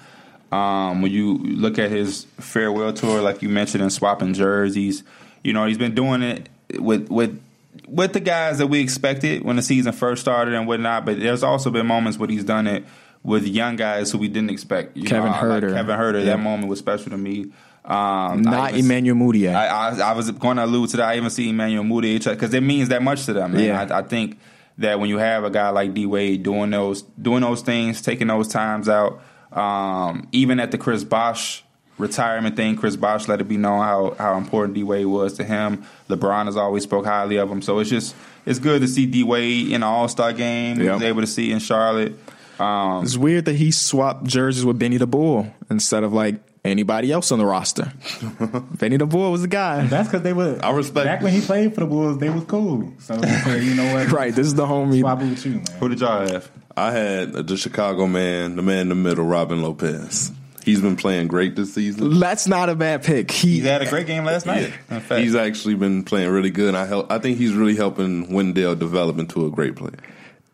[0.52, 5.02] Um, when you look at his farewell tour, like you mentioned, and swapping jerseys,
[5.42, 6.48] you know he's been doing it
[6.78, 7.42] with with
[7.88, 11.04] with the guys that we expected when the season first started and whatnot.
[11.04, 12.84] But there's also been moments where he's done it
[13.24, 14.96] with young guys who we didn't expect.
[14.96, 15.74] You Kevin know, like Huerter.
[15.74, 16.18] Kevin Huerter.
[16.20, 16.36] Yeah.
[16.36, 17.50] That moment was special to me.
[17.84, 19.54] Um, Not even- Emmanuel Mudiay.
[19.54, 21.08] I, I, I was going to allude to that.
[21.08, 23.52] I even see Emmanuel Mudiay because it means that much to them.
[23.52, 23.64] Man.
[23.64, 23.82] Yeah.
[23.90, 24.38] I, I think
[24.78, 28.26] that when you have a guy like D Wade doing those doing those things, taking
[28.28, 29.20] those times out,
[29.52, 31.64] um, even at the Chris Bosh
[31.98, 35.44] retirement thing, Chris Bosh let it be known how how important D Wade was to
[35.44, 35.84] him.
[36.08, 38.14] LeBron has always spoke highly of him, so it's just
[38.46, 40.78] it's good to see D Wade in an All Star game.
[40.80, 42.12] He was able to see in Charlotte.
[42.58, 47.10] Um, It's weird that he swapped jerseys with Benny the Bull instead of like anybody
[47.12, 47.92] else on the roster.
[48.78, 49.86] Benny the Bull was the guy.
[49.86, 50.58] That's because they were.
[50.62, 52.92] I respect- Back when he played for the Bulls, they was cool.
[52.98, 54.10] So he said, you know what?
[54.10, 55.00] Right, this is the homie.
[55.00, 55.64] Swap it with you, man.
[55.78, 56.50] who did y'all have?
[56.76, 60.32] I had the Chicago man, the man in the middle, Robin Lopez.
[60.64, 62.20] He's been playing great this season.
[62.20, 63.30] That's not a bad pick.
[63.30, 64.72] He He had a great game last night.
[64.90, 65.22] In fact.
[65.22, 66.68] He's actually been playing really good.
[66.68, 69.96] And I help, I think he's really helping Wendell develop into a great player.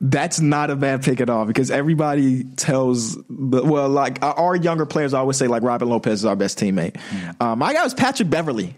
[0.00, 4.84] That's not a bad pick at all because everybody tells, but well, like our- younger
[4.86, 6.96] players always say, like Robin Lopez is our best teammate.
[7.40, 8.76] Um, my guy was Patrick Beverley.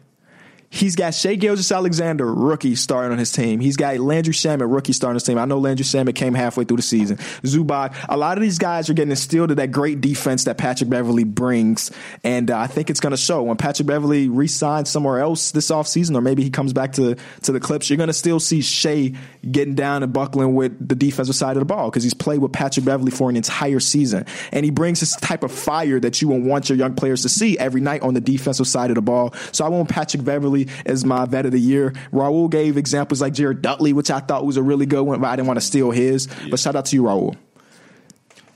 [0.70, 3.58] He's got Shai Gilgeous-Alexander, rookie, starting on his team.
[3.58, 5.38] He's got Landry Shamet, rookie, starting his team.
[5.38, 7.16] I know Landry Shamet came halfway through the season.
[7.16, 7.94] Zubac.
[8.06, 11.24] A lot of these guys are getting instilled to that great defense that Patrick Beverley
[11.24, 11.90] brings.
[12.22, 13.42] And uh, I think it's going to show.
[13.44, 17.52] When Patrick Beverley re-signs somewhere else this offseason, or maybe he comes back to, to
[17.52, 19.14] the Clips, you're going to still see Shai
[19.50, 22.52] getting down and buckling with the defensive side of the ball because he's played with
[22.52, 24.26] Patrick Beverley for an entire season.
[24.52, 27.30] And he brings this type of fire that you will want your young players to
[27.30, 29.32] see every night on the defensive side of the ball.
[29.52, 31.92] So I want Patrick Beverley as my vet of the year.
[32.12, 35.28] Raul gave examples like Jared Dudley, which I thought was a really good one, but
[35.28, 36.26] I didn't want to steal his.
[36.50, 37.36] But shout out to you, Raul.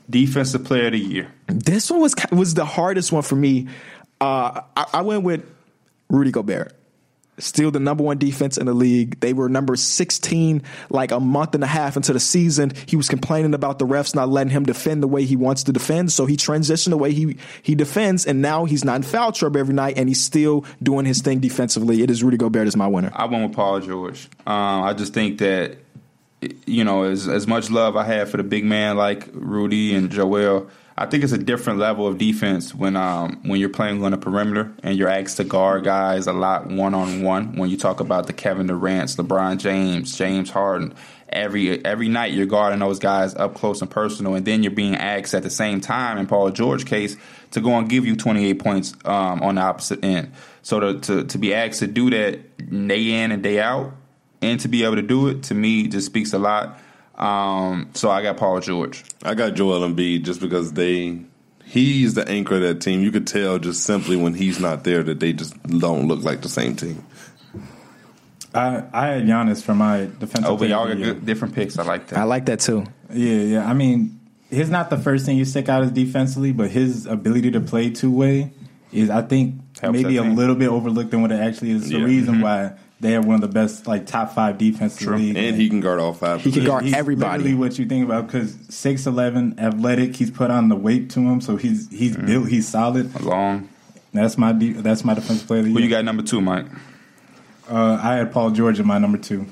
[0.08, 1.32] Defensive Player of the Year.
[1.46, 3.68] This one was was the hardest one for me.
[4.20, 5.44] Uh, I, I went with
[6.08, 6.74] Rudy Gobert.
[7.42, 9.18] Still the number one defense in the league.
[9.20, 12.72] They were number 16 like a month and a half into the season.
[12.86, 15.72] He was complaining about the refs not letting him defend the way he wants to
[15.72, 16.12] defend.
[16.12, 19.58] So he transitioned the way he, he defends, and now he's not in foul trouble
[19.58, 22.02] every night, and he's still doing his thing defensively.
[22.02, 23.10] It is Rudy Gobert is my winner.
[23.14, 24.28] I went with Paul George.
[24.46, 25.78] Um, I just think that
[26.66, 30.10] you know, as as much love I have for the big man like Rudy and
[30.10, 34.12] Joel, I think it's a different level of defense when um when you're playing on
[34.12, 37.56] a perimeter and you're asked to guard guys a lot one on one.
[37.56, 40.94] When you talk about the Kevin Durant's, LeBron James, James Harden,
[41.28, 44.96] every every night you're guarding those guys up close and personal, and then you're being
[44.96, 47.16] asked at the same time in Paul George case
[47.52, 50.32] to go and give you 28 points um, on the opposite end.
[50.62, 53.94] So to, to to be asked to do that day in and day out
[54.42, 56.78] and to be able to do it to me just speaks a lot.
[57.16, 59.04] Um, so I got Paul George.
[59.22, 61.20] I got Joel Embiid just because they
[61.64, 63.00] he's the anchor of that team.
[63.00, 66.42] You could tell just simply when he's not there that they just don't look like
[66.42, 67.04] the same team.
[68.54, 70.44] I, I had Giannis for my defensive.
[70.50, 71.78] Oh, but y'all got good, different picks.
[71.78, 72.18] I like that.
[72.18, 72.84] I like that too.
[73.12, 73.66] Yeah, yeah.
[73.70, 74.20] I mean,
[74.50, 77.88] he's not the first thing you stick out as defensively, but his ability to play
[77.90, 78.52] two way
[78.92, 80.36] is, I think, Helps maybe a team.
[80.36, 81.82] little bit overlooked than what it actually is.
[81.82, 82.04] It's the Yeah.
[82.04, 85.36] reason why they have one of the best, like top five defenses in the league.
[85.36, 86.40] And he can guard all five.
[86.40, 87.42] He can guard he's everybody.
[87.42, 90.16] Literally, what you think about because six eleven, athletic.
[90.16, 92.26] He's put on the weight to him, so he's he's Mm-hmm.
[92.26, 92.48] built.
[92.48, 93.20] He's solid.
[93.20, 93.68] Long.
[94.14, 96.66] That's my de- that's my defensive player of the Who you got number two, Mike?
[97.70, 99.46] Uh, I had Paul George in my number two.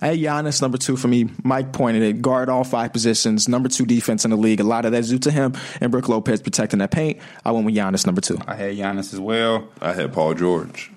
[0.00, 1.30] I had Giannis number two for me.
[1.44, 2.20] Mike pointed it.
[2.20, 3.48] Guard all five positions.
[3.48, 4.60] Number two defense in the league.
[4.60, 7.18] A lot of that's due to him and Brook Lopez protecting that paint.
[7.44, 8.36] I went with Giannis number two.
[8.46, 9.68] I had Giannis as well.
[9.80, 10.90] I had Paul George,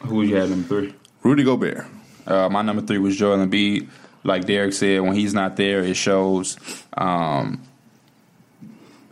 [0.00, 0.94] Who you had number three?
[1.22, 1.86] Rudy Gobert.
[2.26, 3.88] Uh, my number three was Joel Embiid.
[4.22, 6.56] Like Derek said, when he's not there, it shows.
[6.96, 7.62] Um,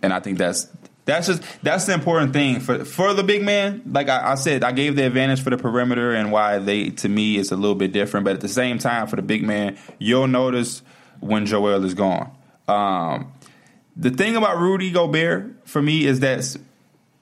[0.03, 0.68] and I think that's
[1.05, 3.83] that's just that's the important thing for for the big man.
[3.87, 7.09] Like I, I said, I gave the advantage for the perimeter and why they to
[7.09, 8.25] me is a little bit different.
[8.25, 10.83] But at the same time, for the big man, you'll notice
[11.21, 12.31] when Joel is gone.
[12.68, 13.33] Um,
[13.97, 16.44] the thing about Rudy Gobert for me is that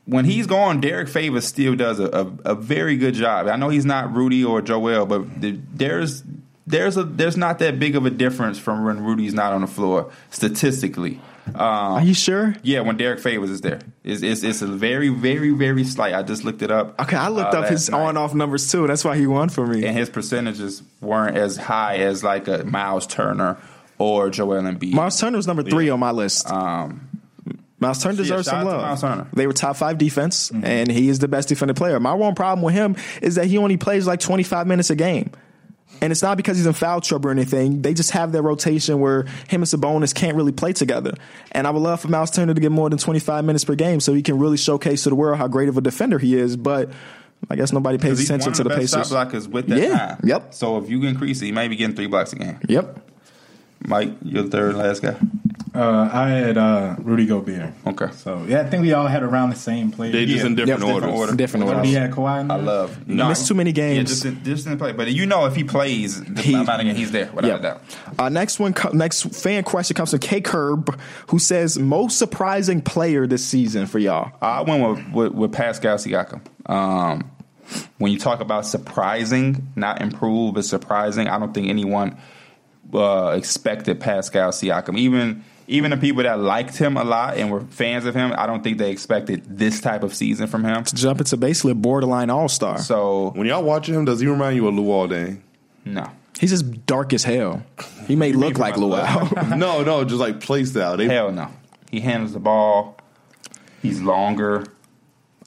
[0.06, 3.48] when he's gone, Derrick Favors still does a, a, a very good job.
[3.48, 6.22] I know he's not Rudy or Joel, but the, there's
[6.66, 9.66] there's a there's not that big of a difference from when Rudy's not on the
[9.66, 11.20] floor statistically.
[11.48, 12.56] Um, Are you sure?
[12.64, 16.12] yeah, when Derrick Favors is there, it's, it's it's a very very very slight.
[16.12, 17.00] I just looked it up.
[17.00, 18.86] Okay, I looked uh, up his night, on off numbers too.
[18.88, 19.86] That's why he won for me.
[19.86, 23.58] and his percentages weren't as high as like a Miles Turner
[23.98, 24.92] or Joel Embiid.
[24.92, 26.50] Miles Turner was number three on my list.
[26.50, 27.08] um,
[27.78, 28.98] Miles Turner deserves some love.
[29.00, 29.36] Mm-hmm.
[29.36, 32.00] They were top five defense, and he is the best defended player.
[32.00, 35.30] My one problem with him is that he only plays like 25 minutes a game.
[36.02, 37.80] And it's not because he's in foul trouble or anything.
[37.80, 41.14] They just have their rotation where him and Sabonis can't really play together.
[41.52, 44.00] And I would love for Miles Turner to get more than 25 minutes per game
[44.00, 46.56] so he can really showcase to the world how great of a defender he is.
[46.56, 46.90] But
[47.48, 49.46] I guess nobody pays attention to the the best shot Pacers.
[49.46, 50.20] blockers with that Yeah, time.
[50.24, 50.52] yep.
[50.54, 52.58] So if you increase it, you may be getting three blocks a game.
[52.68, 52.98] Yep.
[53.86, 55.16] Mike, you're the third last guy.
[55.76, 57.72] Uh, I had uh, Rudy Gobert.
[57.86, 58.08] Okay.
[58.12, 60.10] So yeah, I think we all had around the same player.
[60.12, 60.46] They just Yeah.
[60.46, 61.00] in different Yep, orders.
[61.02, 61.34] different order.
[61.36, 61.88] Different What orders.
[61.90, 62.40] he had Kawhi.
[62.40, 62.66] In I there?
[62.66, 63.06] love.
[63.08, 63.96] missed too many games.
[63.96, 64.92] Yeah, just, in- just in play.
[64.92, 67.62] But you know, if he plays, the He- amount of game he's there, without a
[67.62, 67.82] doubt.
[68.18, 73.26] Uh, next one, next fan question comes from K Curb, who says most surprising player
[73.26, 74.32] this season for y'all.
[74.40, 76.40] I went with, with, with Pascal Siakam.
[76.66, 77.30] Um,
[77.98, 82.16] when you talk about surprising, not improve, but surprising, I don't think anyone
[82.94, 84.96] uh, expected Pascal Siakam.
[84.98, 88.46] Even even the people that liked him a lot and were fans of him, I
[88.46, 90.84] don't think they expected this type of season from him.
[90.84, 92.78] Jump into basically a borderline all star.
[92.78, 95.40] So When y'all watching him, does he remind you of Luol Deng?
[95.84, 97.64] no, He's just dark as hell.
[98.06, 99.48] He may look like Luol.
[99.56, 100.96] no, no, just like play style.
[100.96, 101.48] They, hell no.
[101.90, 102.98] He handles the ball.
[103.82, 104.66] He's longer.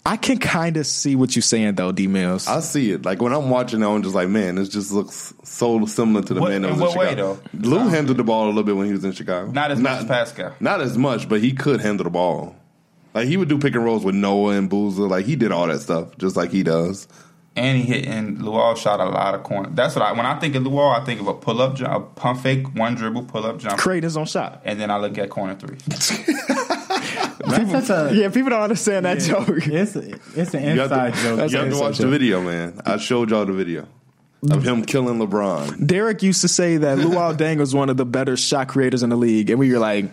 [0.06, 2.48] I can kind of see what you're saying though, D Mills.
[2.48, 3.04] I see it.
[3.06, 6.34] Like when I'm watching, it, I'm just like, man, this just looks so similar to
[6.34, 7.40] the What- man that in was in what way, Chicago.
[7.54, 7.70] though?
[7.70, 9.52] Lou handled the ball a little bit when he was in Chicago.
[9.52, 10.54] Not as much as Pascal.
[10.60, 12.56] Not as much, but he could handle the ball.
[13.14, 15.04] Like he would do pick and rolls with Noah and Boozer.
[15.04, 17.08] Like he did all that stuff, just like he does.
[17.56, 19.70] And he hit and Luol shot a lot of corner.
[19.74, 21.94] That's what I when I think of Luol, I think of a pull up jump,
[21.94, 24.62] a pump fake, one dribble, pull up jump, Create his own shot.
[24.64, 25.78] and then I look at corner three.
[27.50, 29.48] That's such a Yeah, people don't understand that joke.
[29.68, 31.24] It's it's an You have inside to, joke.
[31.24, 32.82] You have to inside watch the video, man.
[32.86, 33.88] I showed y'all the video
[34.50, 35.86] of him killing LeBron.
[35.86, 39.10] Derek used to say that Luol Deng was one of the better shot creators in
[39.10, 40.06] the league, and we were like,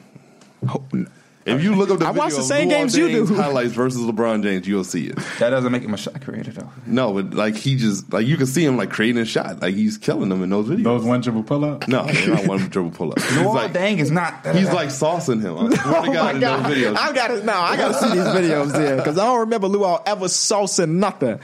[1.47, 3.35] If you look up the I video watch the of same Luol games you do.
[3.35, 5.17] highlights versus LeBron James, you'll see it.
[5.39, 6.69] That doesn't make him a shot creator though.
[6.87, 9.75] No, but like he just like you can see him like creating a shot, like
[9.75, 10.83] he's killing them in those videos.
[10.83, 11.87] Those one dribble pull up.
[11.87, 13.21] no, they're not one dribble pull up.
[13.23, 14.43] He's Luol like Deng is not.
[14.43, 15.57] That he's like saucing him.
[15.57, 16.97] I swear to God, in those videos.
[16.97, 20.27] I gotta no, I gotta see these videos there because I don't remember Luol ever
[20.27, 21.39] saucing nothing.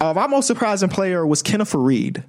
[0.00, 2.22] Uh, my most surprising player was Kenneth Faried.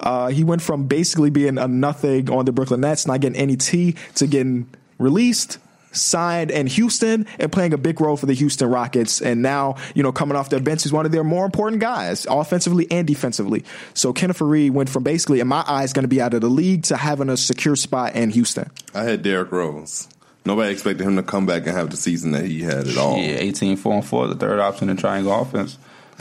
[0.00, 3.56] Uh, he went from basically being a nothing on the Brooklyn Nets, not getting any
[3.56, 5.58] tea, to getting released,
[5.92, 9.20] signed in Houston, and playing a big role for the Houston Rockets.
[9.20, 12.26] And now, you know, coming off their bench, he's one of their more important guys,
[12.28, 13.64] offensively and defensively.
[13.94, 16.48] So Kenneth Faried went from basically, in my eyes, going to be out of the
[16.48, 18.70] league to having a secure spot in Houston.
[18.94, 20.08] I had Derrick Rose.
[20.44, 23.18] Nobody expected him to come back and have the season that he had at all.
[23.18, 25.76] Yeah, 18, 4 and 4, the third option in triangle offense.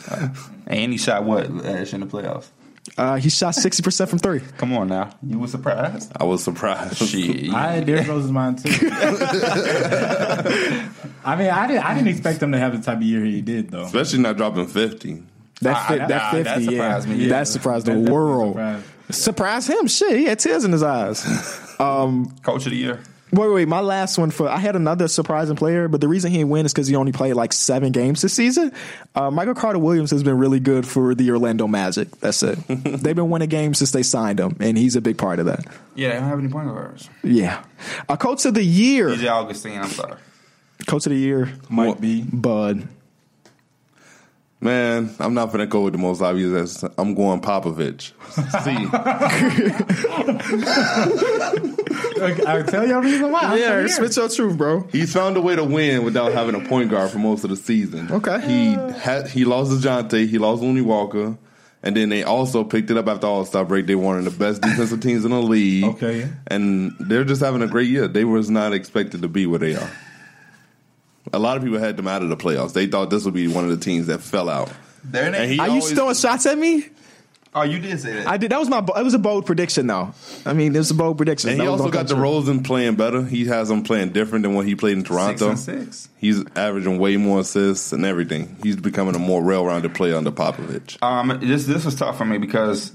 [0.09, 0.29] Uh,
[0.67, 2.47] and he shot what last in the playoffs?
[2.97, 4.39] Uh, he shot 60% from three.
[4.57, 5.09] Come on now.
[5.23, 6.11] You were surprised?
[6.15, 6.97] I was surprised.
[6.97, 7.51] Shit.
[7.53, 8.69] I had Derrick Rose's mine too.
[11.25, 11.83] I mean, I didn't.
[11.83, 13.83] I didn't expect him to have the type of year he did, though.
[13.83, 15.21] Especially not dropping fifty.
[15.61, 16.69] That, I- fit, I- that I- 50, that yeah.
[16.69, 17.29] surprised me, yeah.
[17.29, 18.53] That surprised the definitely world.
[18.53, 18.85] surprised.
[19.09, 19.87] Surprised him.
[19.87, 21.23] Shit, he had tears in his eyes.
[21.77, 22.99] Coach of the year.
[23.31, 23.67] Wait, wait, wait.
[23.67, 26.65] My last one for I had another surprising player, but the reason he didn't win
[26.65, 28.71] is because he only played like seven games this season.
[29.15, 32.09] Uh, Michael Carter Williams has been really good for the Orlando Magic.
[32.19, 32.55] That's it.
[32.67, 35.65] They've been winning games since they signed him, and he's a big part of that.
[35.93, 37.09] Yeah, they don't have any point guards.
[37.21, 37.63] Yeah.
[38.07, 39.09] Uh, coach of the year.
[39.09, 40.17] DJ Augustin, I'm sorry.
[40.85, 42.21] Coach of the year, Might be.
[42.21, 42.87] Bud.
[44.59, 46.83] Man, I'm not gonna go with the most obvious.
[46.83, 48.11] As I'm going Popovich.
[48.63, 48.87] See,
[52.47, 53.41] I'll tell you a reason why.
[53.41, 53.87] I'm Yeah, here.
[53.87, 54.87] spit your truth, bro.
[54.91, 57.55] he's found a way to win without having a point guard for most of the
[57.55, 58.11] season.
[58.11, 58.41] Okay.
[58.47, 61.37] He had he lost Dejounte, he lost Lonnie Walker,
[61.83, 63.85] and then they also picked it up after All Star break.
[63.85, 65.83] They were one of the best defensive teams in the league.
[65.85, 66.27] Okay.
[66.47, 68.07] and they're just having a great year.
[68.07, 69.89] They was not expected to be where they are.
[71.33, 72.73] A lot of people had them out of the playoffs.
[72.73, 74.71] They thought this would be one of the teams that fell out.
[75.03, 76.85] There And they, he Are you always- throwing shots at me?
[77.55, 78.27] oh, you did say that.
[78.27, 78.51] I did.
[78.51, 78.79] That was my.
[78.79, 80.13] It was a bold prediction, though.
[80.45, 81.49] I mean, it was a bold prediction.
[81.49, 82.53] And That he was also gonna got come true.
[82.59, 83.23] DeRozan playing better.
[83.23, 85.49] He has him playing different than what he played in six Toronto.
[85.49, 86.09] and six.
[86.17, 88.57] He's averaging way more assists and everything.
[88.63, 91.01] He's becoming a more well-rounded player under Popovich.
[91.01, 92.91] Um, this this was tough for me because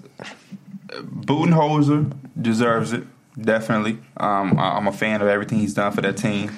[0.91, 3.05] Budenholzer deserves it
[3.41, 3.99] definitely.
[4.17, 6.51] Um, I- I'm a fan of everything he's done for that team.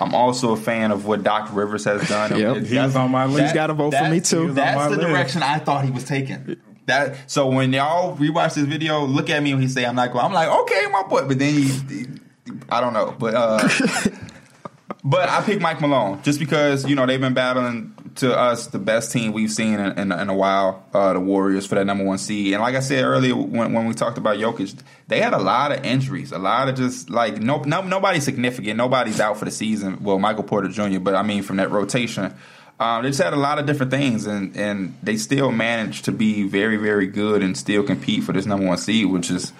[0.00, 2.38] I'm also a fan of what Doc Rivers has done.
[2.38, 2.56] Yep.
[2.56, 3.42] It- He was on my list.
[3.42, 4.52] He's got to vote for me too.
[4.52, 5.00] That's the list.
[5.08, 6.56] direction I thought he was taking.
[6.86, 10.12] That so when y'all rewatch this video, look at me when he say I'm not
[10.12, 10.24] going.
[10.24, 11.28] I'm like, okay, my boy.
[11.28, 12.06] But then he, he-
[12.70, 13.14] I don't know.
[13.18, 13.68] But uh,
[15.04, 18.78] but I picked Mike Malone just because you know they've been battling to us the
[18.78, 22.04] best team we've seen in, in, in a while, uh, the Warriors for that number
[22.04, 22.52] one seed.
[22.52, 25.72] And like I said earlier when, when we talked about Jokic, they had a lot
[25.72, 29.50] of injuries, a lot of just like no, no nobody significant, nobody's out for the
[29.50, 30.02] season.
[30.02, 32.34] Well, Michael Porter Jr., but I mean from that rotation.
[32.78, 36.12] Um, they just had a lot of different things, and, and they still managed to
[36.12, 39.52] be very, very good and still compete for this number one seed, which is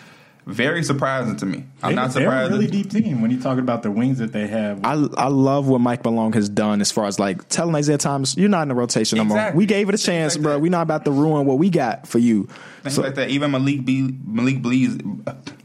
[0.51, 1.65] very surprising to me.
[1.83, 2.53] I'm They- not They're a surprised.
[2.53, 4.81] really deep team when you talk about the wings that they have.
[4.85, 8.37] I I love what Mike Malone has done as far as like telling Isaiah Thomas,
[8.37, 9.53] you're not in the rotation no more.
[9.55, 10.53] We gave it a chance, like bro.
[10.55, 10.61] that.
[10.61, 12.49] We're not about to ruin what we got for you.
[12.83, 13.31] Things So- like that.
[13.31, 15.01] Even Malik Be- Malik Blees,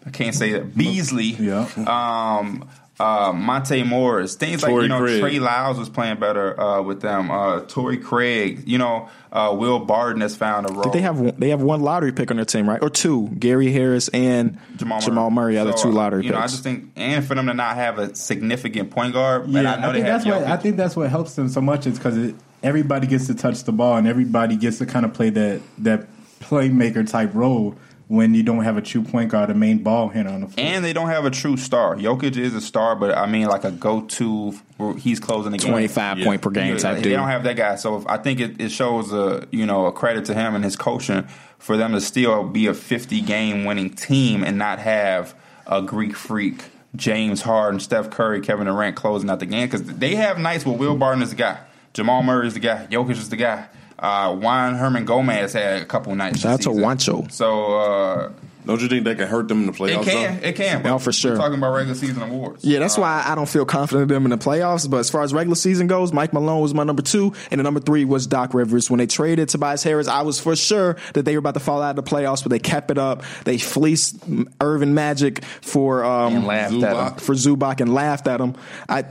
[0.06, 0.76] I can't say that.
[0.78, 1.36] Beasley.
[1.40, 1.68] Yeah.
[1.88, 2.66] Um,
[3.00, 5.22] uh, Monte Morris, things like you know Craig.
[5.22, 7.30] Trey Lyles was playing better uh, with them.
[7.30, 10.92] Uh, Torrey Craig, you know uh, Will Barton has found a role.
[10.92, 12.82] They have one, they have one lottery pick on their team, right?
[12.82, 13.28] Or two.
[13.38, 16.92] Gary Harris and Jamal Murray, are the So, two lottery You know, I just think,
[16.96, 19.94] and for them to not have a significant point guard, Yeah, and I know I,
[19.94, 22.34] think have that's what I think that's what helps them so much is because
[22.64, 26.08] everybody gets to touch the ball and everybody gets to kind of play that that
[26.40, 27.76] playmaker type role
[28.08, 30.66] when you don't have a true point guard, a main ball handler on the floor.
[30.66, 31.96] And they don't have a true star.
[31.96, 34.54] Jokic is a star, but I mean, like a go-to.
[35.00, 35.72] He's closing the game.
[35.72, 37.14] 25 point per game Yeah, type They dude.
[37.14, 39.92] don't have that guy, so if, I think it, it shows a you know a
[39.92, 41.28] credit to him and his coaching
[41.58, 45.34] for them to still be a 50 game winning team and not have
[45.66, 46.64] a Greek freak.
[46.96, 50.78] James Harden, Steph Curry, Kevin Durant closing out the game because they have nights where
[50.78, 51.58] Will Barton is the guy,
[51.94, 53.66] Jamal Murray is the guy, Jokic is the guy.
[53.98, 56.40] Uh, Juan Hernangomez had a couple nights.
[56.40, 56.84] Shout out this to season.
[56.84, 57.32] Juancho.
[57.32, 58.32] So uh,
[58.66, 60.02] Don't you think that can hurt them in the playoffs?
[60.02, 60.48] it can, though?
[60.48, 60.84] it can.
[60.84, 61.32] No, for sure.
[61.32, 62.66] We're talking about regular season awards.
[62.66, 64.90] Yeah, that's Uh, why I don't feel confident in them in the playoffs.
[64.90, 67.64] But as far as regular season goes, Mike Malone was my number two, and the
[67.64, 68.90] number three was Doc Rivers.
[68.92, 71.82] When they traded Tobias Harris, I was for sure that they were about to fall
[71.82, 73.24] out of the playoffs, but they kept it up.
[73.46, 74.18] They fleeced
[74.60, 77.20] Earvin Magic for um, And laughed at him.
[77.20, 78.56] for Zubac and laughed at him.
[78.90, 79.06] I,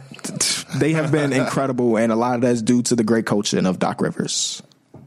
[0.76, 3.64] they have been incredible, and a lot of that is due to the great coaching
[3.64, 4.62] of Doc Rivers.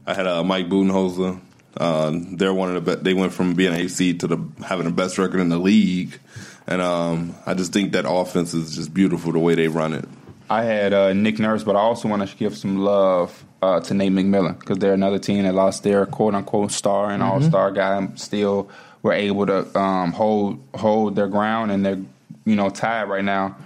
[0.08, 1.38] I had uh, Mike Budenholzer.
[1.76, 4.86] Uh, they're one of the be- they went from being an AC to the having
[4.86, 6.18] the best record in the league,
[6.66, 10.08] and um, I just think that offense is just beautiful the way they run it.
[10.48, 13.92] I had uh, Nick Nurse, but I also want to give some love uh, to
[13.92, 17.70] Nate McMillan because they're another team that lost their quote unquote star and all star
[17.70, 18.70] guy, and still
[19.02, 22.00] were able to um, hold hold their ground, and they're
[22.46, 23.56] you know tied right now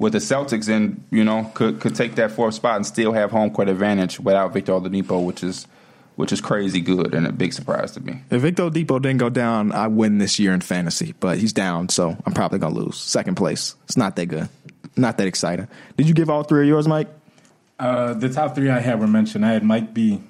[0.00, 3.30] with the Celtics, and you know could could take that fourth spot and still have
[3.30, 5.68] home court advantage without Victor Oladipo, which is
[6.16, 8.20] which is crazy good and a big surprise to me.
[8.30, 11.88] If Victor Dipo didn't go down, I win this year in fantasy, but he's down,
[11.88, 12.96] so I'm probably gonna lose.
[12.98, 13.74] Second place.
[13.84, 14.48] It's not that good.
[14.96, 15.68] Not that exciting.
[15.96, 17.08] Did you give all three of yours, Mike?
[17.78, 19.44] Uh, the top three I had were mentioned.
[19.44, 20.20] I had Mike B,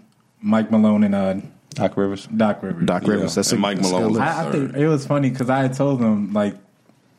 [0.41, 1.35] Mike Malone, and uh,
[1.71, 2.27] Doc Rivers.
[2.27, 2.87] Doc Rivers.
[2.87, 3.35] Doc Rivers.
[3.35, 4.39] That's a, Mike that's Malone good was- list.
[4.39, 6.55] I, I think it was funny because I had told them like,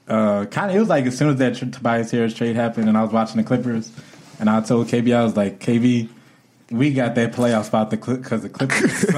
[0.07, 2.97] uh, kind of it was like as soon as that Tobias Harris trade happened, and
[2.97, 3.91] I was watching the Clippers,
[4.39, 6.09] and I told KB I was like, KB,
[6.73, 9.05] we got that playoff spot because the Clippers.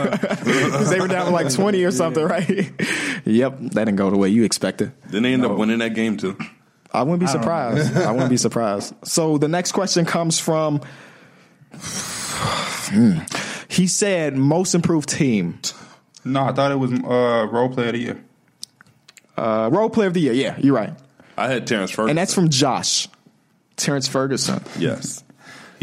[0.46, 2.48] Because they were down to like 20 or something, right?
[3.26, 4.92] yep, that didn't go the way you expected.
[5.10, 6.38] Then they end up winning that game too.
[6.92, 7.96] I wouldn't be surprised.
[7.98, 8.94] I wouldn't be surprised.
[9.04, 10.82] So the next question comes from.
[11.74, 13.20] Hmm.
[13.68, 15.60] He said, most improved team.
[16.24, 18.24] No, I thought it was uh, role player of the year.
[19.38, 20.34] Uh, role player of the year.
[20.34, 20.94] Yeah, you're right.
[21.38, 23.10] I had Terrence Ferguson, And that's from Josh.
[23.76, 24.64] Terrence Ferguson.
[24.80, 25.24] yes.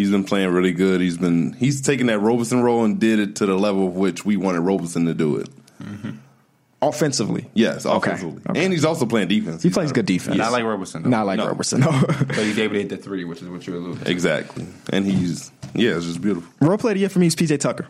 [0.02, 1.00] He's been playing really good.
[1.00, 4.24] He's been he's taken that Roberson role and did it to the level of which
[4.24, 5.48] we wanted Roberson to do it.
[5.80, 6.10] Mm-hmm.
[6.80, 7.48] Offensively.
[7.54, 8.64] Yes, offensively, Okay.
[8.64, 9.62] and he's also playing defense.
[9.62, 10.36] He plays good defense.
[10.36, 11.04] Not like Roberson.
[11.04, 11.10] Though.
[11.10, 11.46] Not like No.
[11.46, 11.80] Roberson.
[11.80, 11.92] No.
[11.92, 14.10] So he's able to hit the three, which is what you alluded to.
[14.10, 16.52] exactly, and he's yeah, it's just beautiful.
[16.60, 17.86] role player of the year for me is PJ Tucker.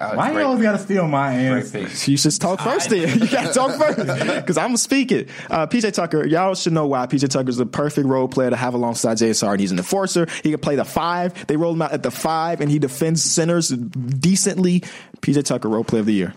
[0.00, 2.10] Uh, Why you great- always got to steal my great answer?
[2.10, 2.90] You should talk first.
[2.90, 3.96] Then you got to talk first
[4.36, 5.28] because I'm gonna speak it.
[5.50, 8.56] Uh, PJ Tucker, y'all should know why PJ Tucker is the perfect role player to
[8.56, 9.44] have alongside JSR.
[9.44, 9.60] Harden.
[9.60, 10.26] He's an enforcer.
[10.42, 11.46] He can play the five.
[11.48, 14.82] They roll him out at the five, and he defends centers decently.
[15.20, 16.34] PJ Tucker, role player of the year.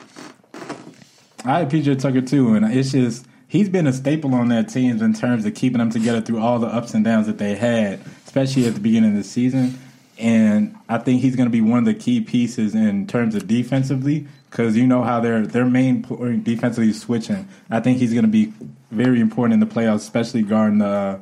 [1.46, 5.02] I had PJ Tucker too, and it's just he's been a staple on that team
[5.02, 8.00] in terms of keeping them together through all the ups and downs that they had,
[8.26, 9.78] especially at the beginning of the season.
[10.22, 13.48] And I think he's going to be one of the key pieces in terms of
[13.48, 17.48] defensively, because you know how their their main point defensively is switching.
[17.70, 18.54] I think he's going to be
[18.92, 21.20] very important in the playoffs, especially guarding the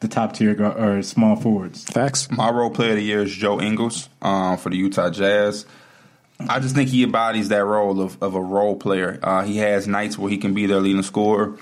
[0.00, 1.84] the top tier gu- or small forwards.
[1.84, 2.30] Facts.
[2.30, 5.64] My role player of the year is Joe Ingles um, for the Utah Jazz.
[6.48, 9.20] I just think he embodies that role of, of a role player.
[9.22, 11.56] Uh, he has nights where he can be their leading scorer.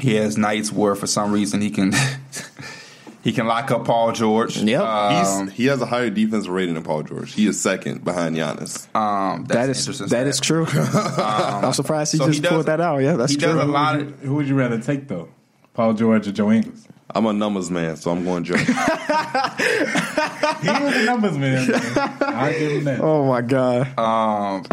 [0.00, 1.92] He has nights where, for some reason, he can
[3.22, 4.56] he can lock up Paul George.
[4.56, 4.80] Yep.
[4.82, 7.32] Um, He's, he has a higher defensive rating than Paul George.
[7.34, 8.86] He is second behind Giannis.
[8.94, 10.22] um, That that's is that stat.
[10.22, 10.66] Um, is true.
[10.72, 12.98] I'm surprised he so he just does- pulled that out.
[12.98, 13.52] Yeah, that's he true.
[13.54, 15.28] does a lot of Who would you rather take though,
[15.74, 16.86] Paul George or Joe Ingles?
[17.14, 18.56] I'm a numbers man, so I'm going Joe.
[20.62, 21.74] He was a numbers man.
[21.74, 23.00] I give him that.
[23.00, 24.64] Oh my god, um,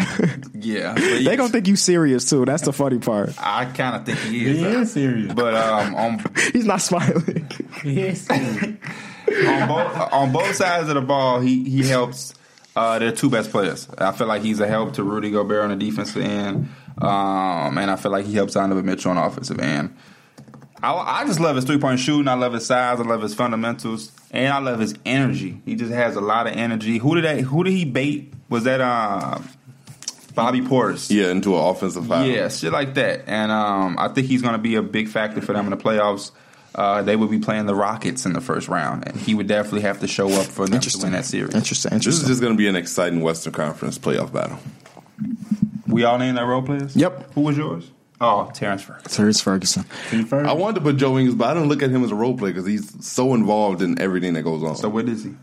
[0.54, 0.94] yeah.
[0.94, 2.46] But they gonna think you serious too.
[2.46, 3.34] That's the funny part.
[3.40, 4.58] I kind of think he is.
[4.60, 5.34] He is serious.
[5.34, 6.24] But um, on
[6.54, 7.50] He's not smiling.
[7.82, 8.78] He is serious.
[9.48, 12.34] on both on both sides of the ball, he he helps.
[12.76, 13.90] Uh, they're two best players.
[13.98, 16.70] I feel like he's a help to Rudy Gobert on the defensive end,
[17.00, 19.96] um, and I feel like he helps Donovan Mitchell on the offensive end.
[20.82, 22.28] I, I just love his three point shooting.
[22.28, 23.00] I love his size.
[23.00, 25.62] I love his fundamentals, and I love his energy.
[25.66, 26.98] He just has a lot of energy.
[26.98, 27.42] Who did that?
[27.42, 28.34] Who did he bait?
[28.50, 29.40] Was that uh,
[30.36, 31.10] Bobby Portis?
[31.12, 32.26] yeah, into an offensive foul.
[32.26, 33.24] Yeah, shit like that.
[33.28, 35.78] And um, I think he's going to be a big factor for them in the
[35.78, 36.32] playoffs.
[36.74, 39.82] Uh, they would be playing the Rockets in the first round, and he would definitely
[39.82, 41.54] have to show up for them to win that series.
[41.56, 41.92] Interesting.
[41.98, 44.60] This is just going to be an exciting Western Conference playoff battle.
[45.88, 46.96] We all named our role players.
[46.96, 47.34] Yep.
[47.34, 47.90] Who was yours?
[48.22, 49.12] Oh, Terrence Ferguson.
[49.12, 49.86] Terrence Ferguson.
[50.12, 50.50] He first.
[50.50, 52.38] I wanted to put Joe Ingles, but I don't look at him as a role
[52.38, 54.76] player because he's so involved in everything that goes on.
[54.76, 55.36] So what is he?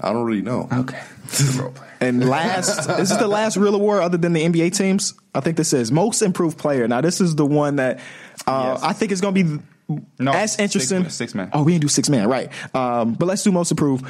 [0.00, 0.68] I don't really know.
[0.72, 1.00] Okay,
[1.58, 1.90] role player.
[2.00, 5.14] And last, this is the last real award other than the NBA teams.
[5.34, 6.88] I think this is most improved player.
[6.88, 8.00] Now, this is the one that
[8.46, 8.82] uh, Yes.
[8.82, 9.62] I think is going to be
[10.18, 11.02] No, as interesting.
[11.02, 11.50] man, six man.
[11.52, 12.50] Oh, we didn't do six man, right?
[12.74, 14.04] Um, but let's do most improved.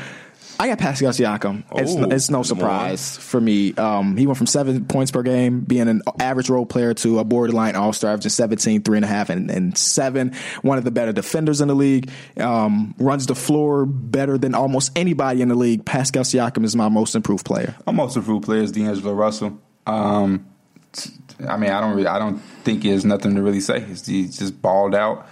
[0.59, 1.65] I got Pascal Siakam.
[1.75, 3.75] It's, it's no surprise for me.
[3.75, 7.25] Um, he went from seven points per game, being an average role player, to a
[7.25, 10.35] borderline all star, just 17, three and a half, and, and seven.
[10.63, 12.11] One of the better defenders in the league.
[12.37, 15.85] Um, runs the floor better than almost anybody in the league.
[15.85, 17.75] Pascal Siakam is my most improved player.
[17.87, 19.61] My most improved player is D'Angelo Russell.
[19.87, 20.47] Um,
[21.49, 23.81] I mean, I don't really, I don't think there's nothing to really say.
[23.81, 25.27] He's just balled out.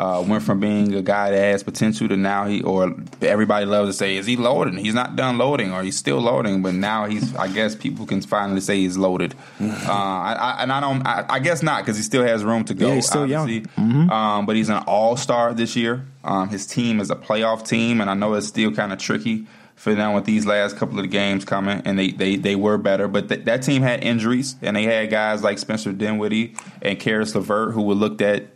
[0.00, 3.90] Uh, went from being a guy that has potential to now he, or everybody loves
[3.90, 4.78] to say, is he loading?
[4.78, 7.36] He's not done loading, or he's still loading, but now he's.
[7.36, 9.34] I guess people can finally say he's loaded.
[9.60, 11.06] Uh, I, I, and I don't.
[11.06, 12.88] I, I guess not because he still has room to go.
[12.88, 13.42] Yeah, he's still young.
[13.42, 13.70] obviously.
[14.10, 16.06] Um, but he's an all star this year.
[16.24, 19.46] Um, his team is a playoff team, and I know it's still kind of tricky
[19.74, 22.78] for them with these last couple of the games coming, and they they, they were
[22.78, 23.06] better.
[23.06, 27.34] But th- that team had injuries, and they had guys like Spencer Dinwiddie and Caris
[27.34, 28.46] LeVert who were looked at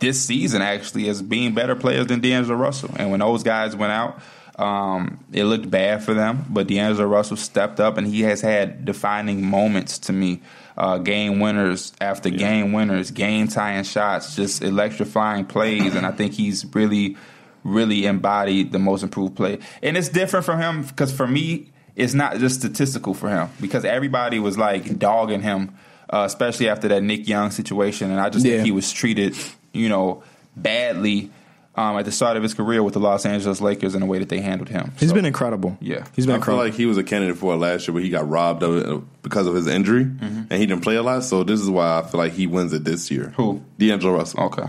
[0.00, 2.90] this season actually as being better players than D'Angelo Russell.
[2.96, 4.20] And when those guys went out,
[4.58, 6.44] um, it looked bad for them.
[6.48, 10.42] But D'Angelo Russell stepped up, and he has had defining moments to me.
[10.76, 16.32] Uh, game winners after game winners, game tying shots, just electrifying plays, and I think
[16.34, 17.16] he's really,
[17.62, 19.60] really embodied the most improved play.
[19.84, 23.84] And it's different from him because for me, it's not just statistical for him because
[23.84, 25.76] everybody was like dogging him,
[26.10, 28.54] uh, especially after that Nick Young situation, and I just Yeah.
[28.56, 29.36] think he was treated,
[29.74, 30.22] you know,
[30.56, 31.30] badly
[31.76, 34.20] um, at the start of his career with the Los Angeles Lakers in the way
[34.20, 34.92] that they handled him.
[34.98, 35.76] He's So, been incredible.
[35.80, 36.04] Yeah.
[36.14, 36.64] he's been I feel incredible.
[36.66, 38.86] like he was a candidate for it last year, but he got robbed of it
[38.86, 41.24] uh, because of his injury, and he didn't play a lot.
[41.24, 43.32] So this is why I feel like he wins it this year.
[43.36, 43.60] Who?
[43.78, 44.40] D'Angelo Russell.
[44.44, 44.66] okay.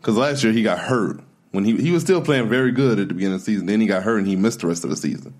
[0.00, 1.20] Because last year he got hurt
[1.52, 3.64] when he he was still playing very good at the beginning of the season.
[3.64, 5.32] Then he got hurt and he missed the rest of the season.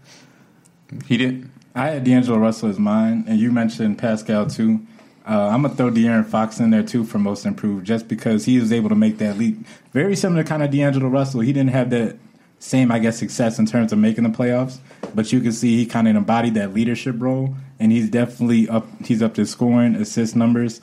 [1.07, 1.51] He didn't.
[1.75, 4.87] I had D'Angelo Russell as mine, and you mentioned Pascal too.
[5.27, 8.59] Uh, I'm gonna throw De'Aaron Fox in there too for most improved, just because he
[8.61, 9.57] was able to make that leap.
[9.93, 11.41] Very similar to kind of D'Angelo Russell.
[11.41, 12.17] He didn't have that
[12.59, 14.79] same, I guess, success in terms of making the playoffs,
[15.15, 18.87] but you can see he kind of embodied that leadership role, and he's definitely up.
[19.03, 20.81] He's up to scoring, assist numbers.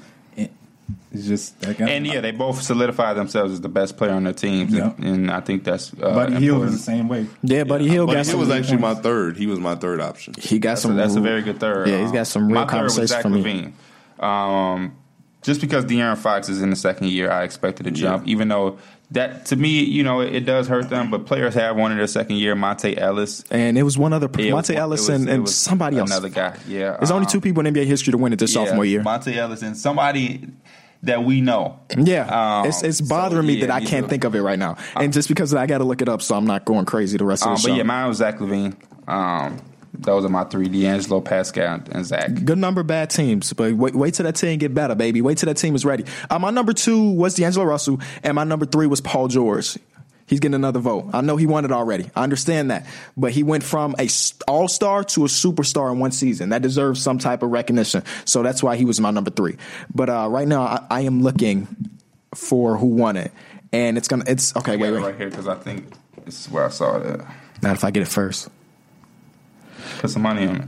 [1.13, 1.89] It's just that guy.
[1.89, 4.93] And yeah, they both solidified themselves as the best player on their teams, Yeah.
[4.97, 6.73] and I think that's uh, Buddy Hield important.
[6.73, 7.27] is the same way.
[7.43, 8.39] yeah, Buddy Hield But got he some.
[8.39, 9.37] was good actually my third.
[9.37, 10.33] He was my third option.
[10.37, 10.91] He got That's, some.
[10.91, 11.87] a, that's a very good third.
[11.89, 13.73] Yeah, he's got some real my third was conversation Zach for me.
[14.21, 14.95] Um,
[15.41, 18.27] just because De'Aaron Fox is in the second year, I expected a jump.
[18.27, 18.77] Even though
[19.09, 21.09] that to me, you know, it, it does hurt them.
[21.09, 22.55] But players have one in their second year.
[22.55, 26.11] Monta Ellis, And it was one other, Yeah, Monta Ellis was- and, and somebody else.
[26.11, 26.55] another guy.
[26.67, 28.85] Yeah, There's only um, two people in NBA history to win it this yeah, sophomore
[28.85, 29.01] year.
[29.01, 30.47] Monta Ellis and somebody
[31.03, 31.79] that we know.
[31.97, 34.09] Yeah, Um, it's it's so, bothering me yeah, that I can't too.
[34.09, 36.35] think of it right now, and just because I got to look it up, so
[36.35, 37.75] I'm not going crazy the rest of Um, the but show.
[37.75, 38.75] yeah, mine was Zach LaVine.
[39.07, 39.57] Um,
[39.93, 42.33] those are my three: D'Angelo, Pascal, and Zach.
[42.45, 45.21] Good number, bad teams, but wait, wait till that team get better, baby.
[45.21, 46.05] Wait till that team is ready.
[46.29, 49.77] Uh, my number two was D'Angelo Russell, and my number three was Paul George.
[50.31, 51.09] He's getting another vote.
[51.11, 52.09] I know he won it already.
[52.15, 52.87] I understand that,
[53.17, 54.07] but he went from a
[54.47, 56.49] all star to a superstar in one season.
[56.49, 58.03] That deserves some type of recognition.
[58.23, 59.57] So that's why he was my number three.
[59.93, 61.67] But uh, right now, I, I am looking
[62.33, 63.33] for who won it,
[63.73, 64.23] and it's gonna.
[64.25, 64.77] It's okay.
[64.77, 65.01] Wait, wait.
[65.01, 65.91] right here because I think
[66.23, 67.05] this is where I saw it.
[67.07, 67.25] At.
[67.61, 68.47] Not if I get it first.
[69.99, 70.67] Put some money on it.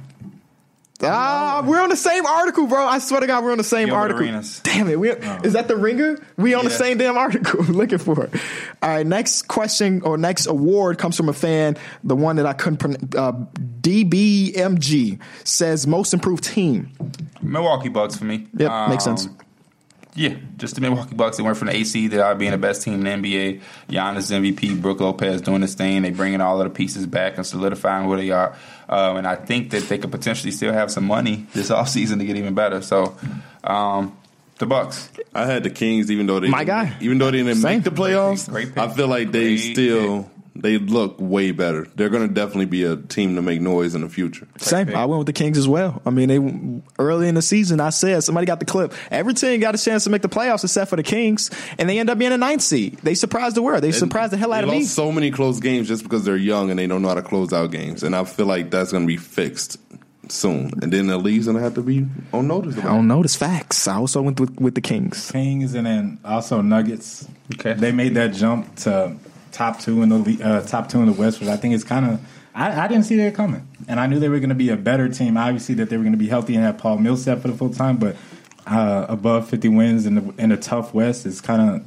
[1.06, 2.86] Ah, we're on the same article, bro.
[2.86, 4.24] I swear to God, we're on the same Gilbert article.
[4.24, 4.62] Arenas.
[4.64, 5.00] Damn it.
[5.00, 6.18] We, Is that the ringer?
[6.38, 8.34] We on the same damn article looking for it.
[8.82, 12.54] All right, next question or next award comes from a fan, the one that I
[12.54, 13.16] couldn't pronounce.
[13.16, 13.34] Uh,
[13.82, 16.92] DBMG says most improved team.
[17.42, 18.48] Milwaukee Bucks for me.
[18.58, 19.28] Yep, makes sense.
[20.16, 21.38] Yeah, just the Milwaukee Bucks.
[21.38, 23.62] They went from the AC to out being the best team in the NBA.
[23.90, 26.04] Giannis MVP, Brook Lopez doing this thing.
[26.04, 28.56] They bringing all of the pieces back and solidifying where they are.
[28.88, 32.26] Um, and I think that they could potentially still have some money this offseason to
[32.26, 32.82] get even better.
[32.84, 33.18] So,
[33.64, 34.16] um,
[34.60, 35.10] the Bucks.
[35.34, 36.98] I had the Kings, even though they My didn't- guy.
[37.02, 37.78] even though they didn't Same.
[37.78, 38.48] make the playoffs.
[38.48, 38.78] Great pick.
[38.78, 41.88] I feel like they Great still they look way better.
[41.96, 44.48] They're going to definitely be a team to make noise in the future.
[44.58, 44.96] Same.
[44.96, 46.02] I went with the Kings as well.
[46.06, 48.94] I mean, they early in the season, I said somebody got the clip.
[49.10, 51.50] Every team got a chance to make the playoffs except for the Kings,
[51.80, 52.98] and they end up being a ninth seed.
[53.04, 53.82] They surprised the world.
[53.84, 54.86] They surprised the hell they out of lost me.
[54.86, 57.52] so many close games just because they're young and they don't know how to close
[57.52, 58.04] out games.
[58.04, 59.78] And I feel like that's going to be fixed
[60.30, 60.72] soon.
[60.82, 62.76] And then the league's going to have to be on notice.
[62.76, 62.94] I About it.
[62.96, 63.24] don't know.
[63.24, 63.88] It's facts.
[63.88, 65.32] I also went with, with the Kings.
[65.32, 67.28] Kings and then also Nuggets.
[67.56, 67.74] Okay.
[67.74, 69.18] They made that jump to
[69.54, 72.06] top two in the uh, top two in the West, which I think is kind
[72.06, 72.22] of.
[72.54, 74.76] I, I didn't see that coming, and I knew they were going to be a
[74.76, 75.38] better team.
[75.38, 77.74] Obviously, that they were going to be healthy and have Paul Millsap for the full
[77.74, 78.18] time, but
[78.68, 81.86] uh, above fifty wins in the in a tough West is kind of.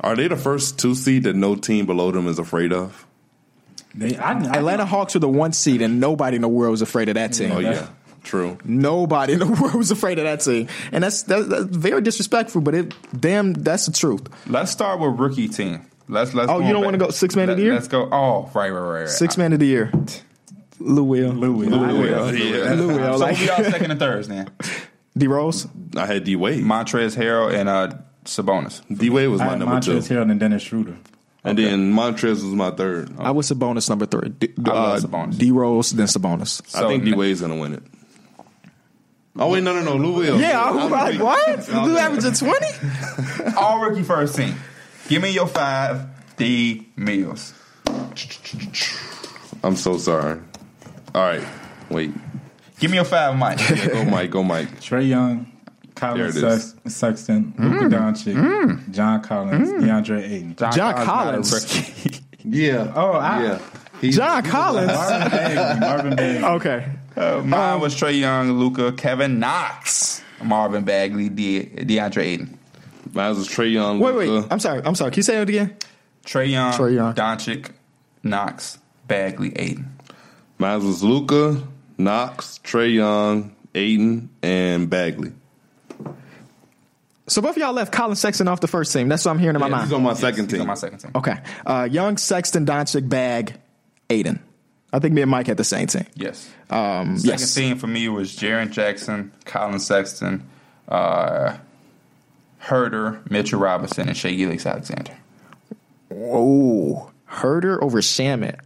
[0.00, 3.06] Are they the first two seed that no team below them is afraid of?
[3.94, 6.82] They, I, I, Atlanta Hawks were the one seed, and nobody in the world was
[6.82, 7.52] afraid of that team.
[7.52, 7.88] Oh, yeah.
[8.24, 8.56] True.
[8.64, 12.60] Nobody in the world was afraid of that team, and that's that's, that's very disrespectful.
[12.60, 14.28] But it, damn, that's the truth.
[14.46, 15.84] Let's start with rookie team.
[16.08, 16.50] Let's let's.
[16.50, 17.74] Oh, you don't wanna go six man of the year?
[17.74, 18.08] Let's go.
[18.10, 19.00] Oh, right, right, right.
[19.00, 19.08] right.
[19.08, 19.92] Six man of the year,
[20.78, 21.68] Lou Will, Lou Will.
[21.68, 22.34] Lou Will.
[22.34, 22.74] Yeah.
[22.74, 24.50] Lou Will, So like we all second and thirds then.
[25.16, 25.68] D Rose.
[25.96, 26.64] I had D Wade.
[26.64, 27.92] Montrez Harrell and uh,
[28.24, 28.82] Sabonis.
[28.96, 29.98] D Wade was I my had number two.
[29.98, 30.96] Montrezl Harrell and Dennis Schroeder.
[31.44, 33.18] And then Montrez was my third.
[33.18, 34.28] I was Sabonis number three.
[34.30, 35.38] D, I love uh, Sabonis.
[35.38, 36.74] D Rose, then Sabonis.
[36.74, 37.82] I think D Wade's going to win it.
[39.36, 39.96] Oh, wait, no, no, no.
[39.96, 40.40] Lou Will.
[40.40, 41.68] Yeah, I was like, what?
[41.86, 43.56] Lou averaging twenty?
[43.56, 44.54] All rookie first team.
[45.12, 46.06] Give me your five
[46.38, 47.52] D Mills.
[49.62, 50.40] I'm so sorry.
[51.14, 51.46] All right.
[51.90, 52.12] Wait.
[52.80, 53.58] Give me your five, Mike.
[53.92, 54.30] Go Mike.
[54.30, 54.80] Go Mike.
[54.80, 55.52] Trae Young,
[55.94, 56.70] Collin There it is.
[56.70, 57.72] Sex- Sexton, mm.
[57.72, 58.90] Luka Doncic, mm.
[58.90, 59.80] John Collins, mm.
[59.80, 60.56] DeAndre Ayton.
[60.56, 61.52] John Collins, Collins.
[61.52, 62.20] not a rookie.
[62.44, 62.92] Yeah.
[62.96, 63.58] Oh, I- yeah.
[64.00, 64.92] He's- John Collins.
[64.92, 65.80] Marvin Bagley.
[65.80, 66.44] Marvin Bagley.
[66.56, 66.88] Okay.
[67.18, 72.58] Uh, mine um, was Trae Young, Luka, Kevin Knox, Marvin Bagley, De- DeAndre Ayton.
[73.12, 73.98] Mine was Trae Young.
[74.00, 74.44] Wait, wait.
[74.50, 74.82] I'm sorry.
[74.84, 75.10] I'm sorry.
[75.10, 75.76] Can you say it again?
[76.24, 77.14] Trae Young, Trae Young.
[77.14, 77.70] Doncic,
[78.22, 79.96] Knox, Bagley, Ayton.
[80.58, 81.60] Mine was Luka,
[81.98, 85.32] Knox, Trae Young, Ayton, and Bagley.
[87.28, 89.08] So both of y'all left Collin Sexton off the first team.
[89.08, 89.84] That's what I'm hearing in my mind.
[89.84, 90.60] he's on my second He's team.
[90.62, 91.12] on my second team.
[91.14, 91.38] Okay.
[91.64, 93.54] Uh, Young, Sexton, Doncic, Bag,
[94.10, 94.40] Ayton.
[94.92, 96.04] I think me and Mike had the same team.
[96.14, 96.50] Yes.
[96.68, 97.54] Um, Second yes.
[97.54, 100.46] team for me was Jaren Jackson, Collin Sexton,
[100.88, 101.56] uh,
[102.64, 105.16] Huerter, Mitchell Robinson, and Shai Gilgeous-Alexander.
[106.14, 108.58] Oh, Huerter over Shamet.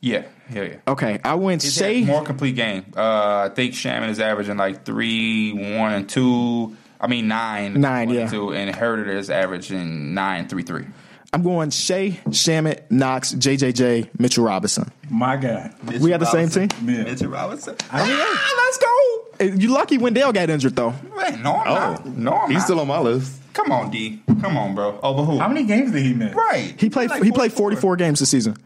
[0.00, 0.76] Yeah, yeah, yeah.
[0.86, 1.94] Okay, I went He's Shai.
[2.00, 2.84] had more complete game.
[2.96, 6.76] Uh, I think Shamet is averaging like three, one, and two.
[7.00, 8.22] I mean nine, Nine, one, yeah.
[8.22, 10.86] and two, and Huerter is averaging nine, three, three.
[11.32, 14.90] I'm going Shai, Shamet, Knox, JJJ, Mitchell Robinson.
[15.10, 15.74] My guy.
[16.00, 16.68] We had the same team.
[16.88, 17.02] Yeah.
[17.04, 17.74] Mitchell Robinson.
[17.90, 19.23] Ah, let's go.
[19.40, 20.94] You lucky Wendell got injured though.
[21.16, 22.06] Wait, no, I'm Oh, not.
[22.06, 22.64] No, I'm he's not.
[22.64, 23.40] still on my list.
[23.52, 24.20] Come on, D.
[24.40, 24.98] Come on, bro.
[25.02, 25.38] Over who?
[25.38, 26.34] How many games did he miss?
[26.34, 26.74] right.
[26.78, 27.10] He played.
[27.10, 28.56] Like he played 44 games this season,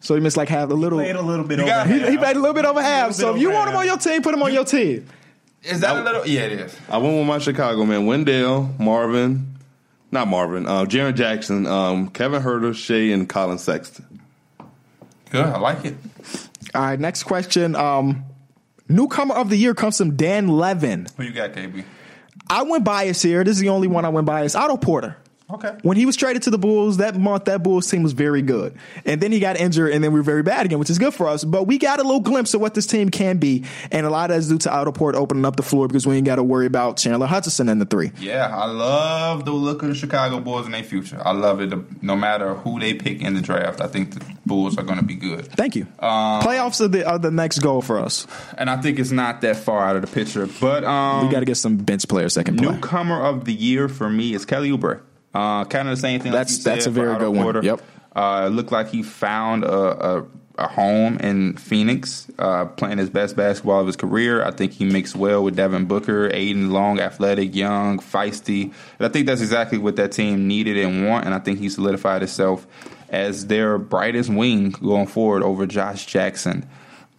[0.00, 0.98] so he missed like half a little.
[0.98, 2.08] Played a little bit You over got- He, half.
[2.08, 3.12] he played a little bit over half.
[3.12, 3.80] So if you want him half.
[3.80, 5.06] on your team, put him on your team.
[5.62, 6.26] Is that a little?
[6.26, 6.76] Yeah, it is.
[6.88, 9.54] I went with my Chicago man, Wendell, Marvin,
[10.10, 14.20] not Marvin, uh, Jaren Jackson, um, Kevin Huerter, Shai, and Collin Sexton.
[15.30, 15.46] Good.
[15.46, 15.94] I like it.
[16.74, 17.76] All right, next question.
[17.76, 18.24] Um,
[18.88, 21.06] newcomer of the year comes from Dan Levin.
[21.16, 21.84] Who you got, KB?
[22.48, 23.44] I went bias here.
[23.44, 24.54] This is the only one I went bias.
[24.54, 25.16] Otto Porter.
[25.52, 25.76] Okay.
[25.82, 28.74] When he was traded to the Bulls that month, that Bulls team was very good.
[29.04, 31.12] And then he got injured, and then we were very bad again, which is good
[31.14, 31.44] for us.
[31.44, 33.64] But we got a little glimpse of what this team can be.
[33.90, 36.16] And a lot of that's due to Otto Porter opening up the floor because we
[36.16, 38.12] ain't got to worry about Chandler Hutchinson in the three.
[38.18, 41.20] Yeah, I love the look of the Chicago Bulls in their future.
[41.24, 42.02] I love it.
[42.02, 45.04] No matter who they pick in the draft, I think the Bulls are going to
[45.04, 45.46] be good.
[45.52, 45.82] Thank you.
[45.98, 48.26] Um, Playoffs are the, are the next goal for us.
[48.58, 50.48] And I think it's not that far out of the picture.
[50.60, 52.72] But um, We got to get some bench players that can play.
[52.72, 55.00] Newcomer of the year for me is Kelly Oubre.
[55.34, 56.32] Uh, kind of the same thing.
[56.32, 57.44] That's- like you said that's a very Otto good one.
[57.44, 57.62] Porter.
[57.62, 57.82] Yep.
[58.14, 60.26] Uh, looked like he found a, a,
[60.58, 64.44] a home in Phoenix, uh, playing his best basketball of his career.
[64.44, 68.64] I think he mixed well with Devin Booker, Ayton Long, athletic, young, feisty.
[68.64, 71.24] And I think that's exactly what that team needed and want.
[71.24, 72.66] And I think he solidified himself
[73.08, 76.66] as their brightest wing going forward over Josh Jackson.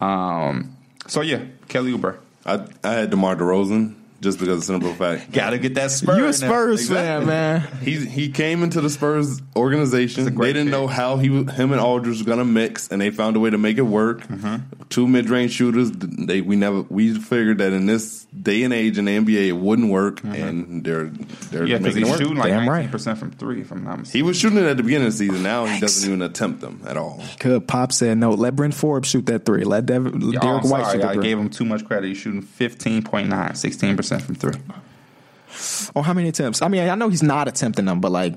[0.00, 0.76] Um,
[1.08, 2.18] so yeah, Kelly Oubre.
[2.46, 5.30] I, I had DeMar DeRozan just because of simple fact.
[5.32, 6.16] Got to get that Spurs.
[6.16, 6.48] You a in there.
[6.50, 7.60] Spurs fan, man.
[7.82, 10.24] He he came into the Spurs organization.
[10.24, 10.72] They didn't pick.
[10.72, 13.58] know how he him and Aldridge was gonna mix, and they found a way to
[13.58, 14.22] make it work.
[14.26, 14.84] Mm-hmm.
[14.88, 15.90] Two mid range shooters.
[15.92, 19.52] They we never we figured that in this day and age in the NBA it
[19.52, 21.04] wouldn't work, and they're
[21.50, 21.66] they're Mm-hmm.
[21.66, 22.18] Yeah, because making it he's work.
[22.20, 22.90] shooting like Damn nineteen right.
[22.90, 23.60] percent from three.
[23.60, 24.18] If I'm not mistaken.
[24.18, 25.42] He was shooting it at the beginning of the season.
[25.42, 27.22] Now he doesn't even attempt them at all.
[27.38, 27.66] Good.
[27.68, 28.30] Pop said no.
[28.32, 29.64] Let Bryn Forbes shoot that three.
[29.64, 32.08] Let Devin, Oh, Derek I'm White shoot sorry, that I gave him too much credit.
[32.08, 34.60] He's shooting 15.9, 16% from three.
[35.96, 36.62] oh, how many attempts?
[36.62, 38.34] I mean, I know he's not attempting them, but like,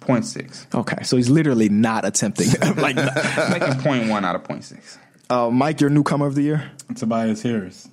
[0.00, 0.74] 0.6.
[0.74, 2.48] okay, so he's literally not attempting.
[2.76, 4.98] like, Making 0.1 out of 0.6.
[5.30, 6.70] uh, Mike, your newcomer of the year.
[6.94, 7.88] Tobias Harris.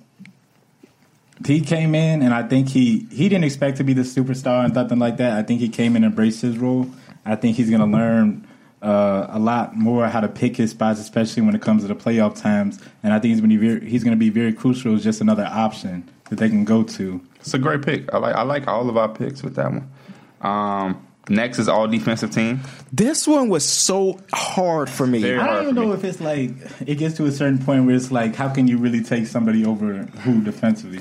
[1.46, 4.74] He came in, and I think he he didn't expect to be the superstar and
[4.74, 5.32] nothing like that.
[5.36, 6.90] I think he came in and embraced his role.
[7.26, 8.46] I think he's going to learn
[8.82, 11.94] uh, a lot more how to pick his spots, especially when it comes to the
[11.94, 12.78] playoff times.
[13.02, 15.02] And I think he's going to be very, he's going to be very crucial as
[15.02, 17.20] just another option that they can go to.
[17.40, 18.12] It's a great pick.
[18.12, 19.90] I like I like all of our picks with that one.
[20.40, 22.60] Um, next is all defensive team.
[22.92, 25.22] This one was so hard for me.
[25.22, 25.86] Very I don't even for me.
[25.86, 26.50] know if it's like
[26.86, 29.64] it gets to a certain point where it's like, how can you really take somebody
[29.64, 31.00] over who defensively?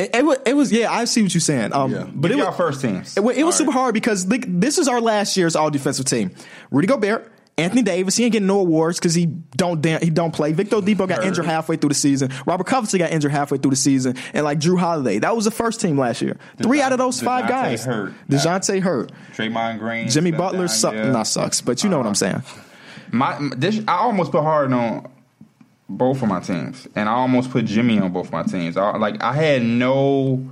[0.00, 1.72] It, it, was, it was, yeah, I see what you're saying.
[1.72, 2.06] Um, Yeah.
[2.12, 3.16] But Give it was, first teams.
[3.16, 6.30] it, it was super hard because like, this is our last year's all defensive team.
[6.70, 10.52] Rudy Gobert, Anthony Davis, he ain't getting no awards because he don't he don't play.
[10.52, 12.30] Victor Dipo got injured halfway through the season.
[12.46, 15.50] Robert Covington got injured halfway through the season, and like Jrue Holiday, that was the
[15.50, 16.38] first team last year.
[16.62, 18.14] Three out of those five DeJounte guys, hurt.
[18.28, 20.08] Dejounte hurt, Draymond Green.
[20.08, 21.10] Jimmy Butler down, suck, yeah.
[21.10, 22.42] not sucks, but you know what I'm saying.
[23.12, 25.09] My this I almost put hard on
[25.90, 28.76] both of my teams, and I almost put Jimmy on both my teams.
[28.76, 30.48] I, like I had no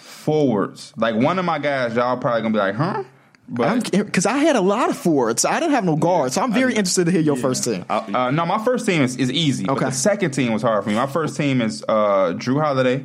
[0.00, 0.92] forwards.
[0.96, 3.04] Like one of my guys, y'all probably gonna be like, huh?
[3.52, 6.52] But Because I had a lot of forwards, I didn't have no guards, so I'm
[6.52, 7.84] very interested to hear your first team.
[7.88, 9.68] uh, no, my first team is, is easy.
[9.68, 9.86] Okay.
[9.86, 10.94] But the second team was hard for me.
[10.94, 13.04] My first team is uh, Jrue Holiday,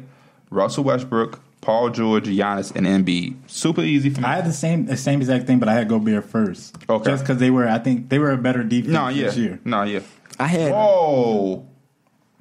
[0.52, 3.38] Russell Westbrook, Paul George, Giannis, and Embiid.
[3.48, 4.28] Super easy for me.
[4.28, 6.78] I had the same the same exact thing, but I had Gobert first.
[6.88, 7.10] Okay.
[7.10, 9.60] Just because they were, I think they were a better defense no, yeah, this year.
[9.66, 10.02] no, yeah.
[10.40, 11.68] I had Whoa.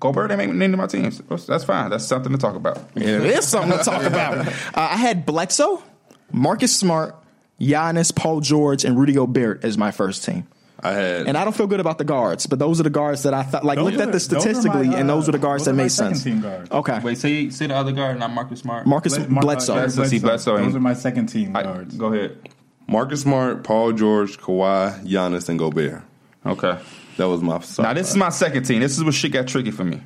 [0.01, 1.23] Gobert didn't make me into my teams.
[1.47, 1.91] That's fine.
[1.91, 2.79] That's something to talk about.
[2.95, 4.47] It is something to talk about.
[4.75, 5.83] Uh, I had Bledsoe,
[6.33, 7.15] Marcus Smart,
[7.61, 10.47] Giannis, Paul George, and Rudy Gobert as my first team.
[10.83, 13.23] I had And I don't feel good about the guards, but those are the guards
[13.23, 15.25] that I thought, like, Those looked are at the- this those my, statistically, and those
[15.25, 16.25] uh, were the guards those that are my made second sense.
[16.25, 16.71] team guards.
[16.71, 16.99] Okay.
[17.03, 18.87] Wait, say say the other guard, not Marcus Smart.
[18.87, 19.75] Marcus Ble- Mar- Bledsoe.
[19.75, 20.19] uh, Bledsoe.
[20.19, 21.95] Bledsoe Those are my second team I- guards.
[21.97, 22.37] go ahead.
[22.87, 26.03] Marcus Smart, Paul George, Kawhi, Giannis, and Gobert.
[26.45, 26.79] Okay.
[27.17, 27.61] That was my.
[27.79, 28.81] Now this is my second team.
[28.81, 30.01] This is what shit got tricky for me.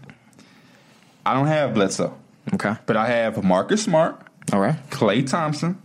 [1.25, 2.17] I don't have Bledsoe,
[2.55, 2.75] Okay.
[2.87, 4.21] but I have Marcus Smart,
[4.53, 4.77] All right.
[4.91, 5.81] Klay Thompson,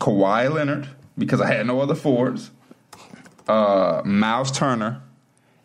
[0.00, 2.50] Kawhi Leonard because I had no other forwards,
[3.48, 5.02] uh, Miles Turner,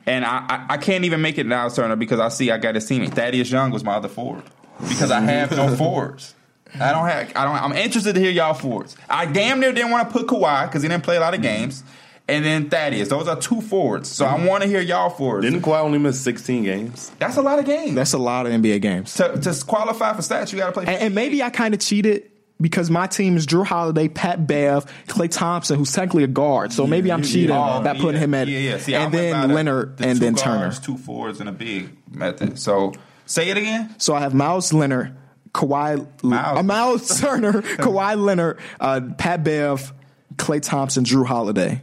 [0.06, 2.76] and I, I, I can't even make it Miles Turner because I see I got
[2.76, 4.44] his teammate Thaddeus Young was my other forward
[4.88, 6.36] because I have no forwards.
[6.80, 7.32] I don't have.
[7.36, 7.56] I don't.
[7.56, 8.96] I'm interested to hear y'all forwards.
[9.10, 11.42] I damn near didn't want to put Kawhi because he didn't play a lot of
[11.42, 11.84] games,
[12.30, 13.08] and then Thaddeus.
[13.10, 14.10] Those are two forwards.
[14.10, 15.46] So I want to hear y'all forwards.
[15.46, 17.12] Didn't Kawhi only miss 16 games?
[17.20, 17.96] That's a lot of games.
[17.96, 19.14] That's a lot of NBA games.
[19.16, 20.86] to, to qualify for stats, you got to play.
[20.86, 22.30] And, and maybe I kind of cheated
[22.62, 26.74] because my team is Jrue Holiday, Pat Bev, Klay Thompson, who's technically a guard.
[26.74, 28.78] So maybe I'm cheating Oh, by putting yeah, him at, yeah, yeah.
[28.80, 30.86] See, and went then Leonard, the and two then guards, Turner.
[30.86, 32.60] two forwards, and a big method.
[32.60, 32.94] So
[33.26, 33.96] say it again.
[33.98, 35.16] So I have Miles Leonard,
[35.54, 36.58] Kawhi, Miles.
[36.60, 39.94] uh, Miles Turner, Kawhi Leonard, uh, Pat Bev,
[40.36, 41.82] Klay Thompson, Jrue Holiday.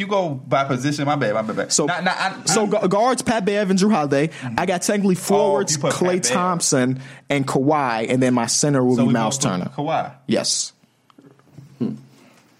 [0.00, 1.04] Can you go by position?
[1.04, 1.34] My bad.
[1.34, 1.48] My bad.
[1.48, 1.72] my bad.
[1.72, 4.30] So, Not- not- I- so gu- guards Pat Bev and Jrue Holiday.
[4.56, 8.96] I got technically forwards you put Klay Thompson and Kawhi, and then my center will
[8.96, 9.70] so be Miles Turner.
[9.76, 10.10] Kawhi.
[10.26, 10.72] Yes,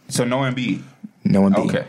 [0.09, 0.83] So no Embiid.
[1.25, 1.67] no Embiid.
[1.69, 1.85] Okay.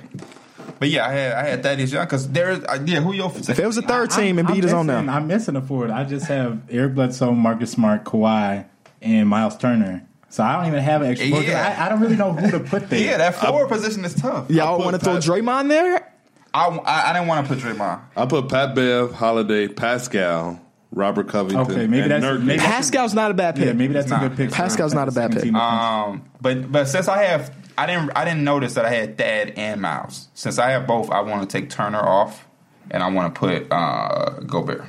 [0.80, 3.30] But yeah, I had I had Thaddeus Young because there is uh, yeah who your
[3.36, 5.16] If it was a third team, I'm- Embiid I'm is on missing- there.
[5.16, 5.92] I'm missing a forward.
[5.92, 8.64] I just have Eric Bledsoe, Marcus Smart, Kawhi,
[9.02, 10.04] and Miles Turner.
[10.32, 11.30] So I don't even have an extra.
[11.30, 11.76] vote 'cause Yeah.
[11.80, 13.00] I, I don't really know who to put there.
[13.00, 14.50] Yeah, that forward position is tough.
[14.50, 16.08] Y'all want to throw Pat- Draymond there?
[16.54, 18.02] I, I, I didn't want to put Draymond.
[18.16, 20.60] I put Pat Bev, Holiday, Pascal,
[20.92, 21.60] Robert Covington.
[21.72, 22.44] Okay, maybe and that's- Nurkic.
[22.44, 23.66] maybe- Pascal's not a bad pick.
[23.66, 24.18] Yeah, maybe that's Nah.
[24.24, 24.52] a good pick.
[24.52, 25.54] Pascal's not a bad pick.
[25.54, 29.54] Um, but but since I have, I didn't I didn't notice that I had Thad
[29.58, 30.30] and Miles.
[30.34, 32.48] Since I have both, I want to take Turner off,
[32.90, 34.86] and I want to put uh, Gobert.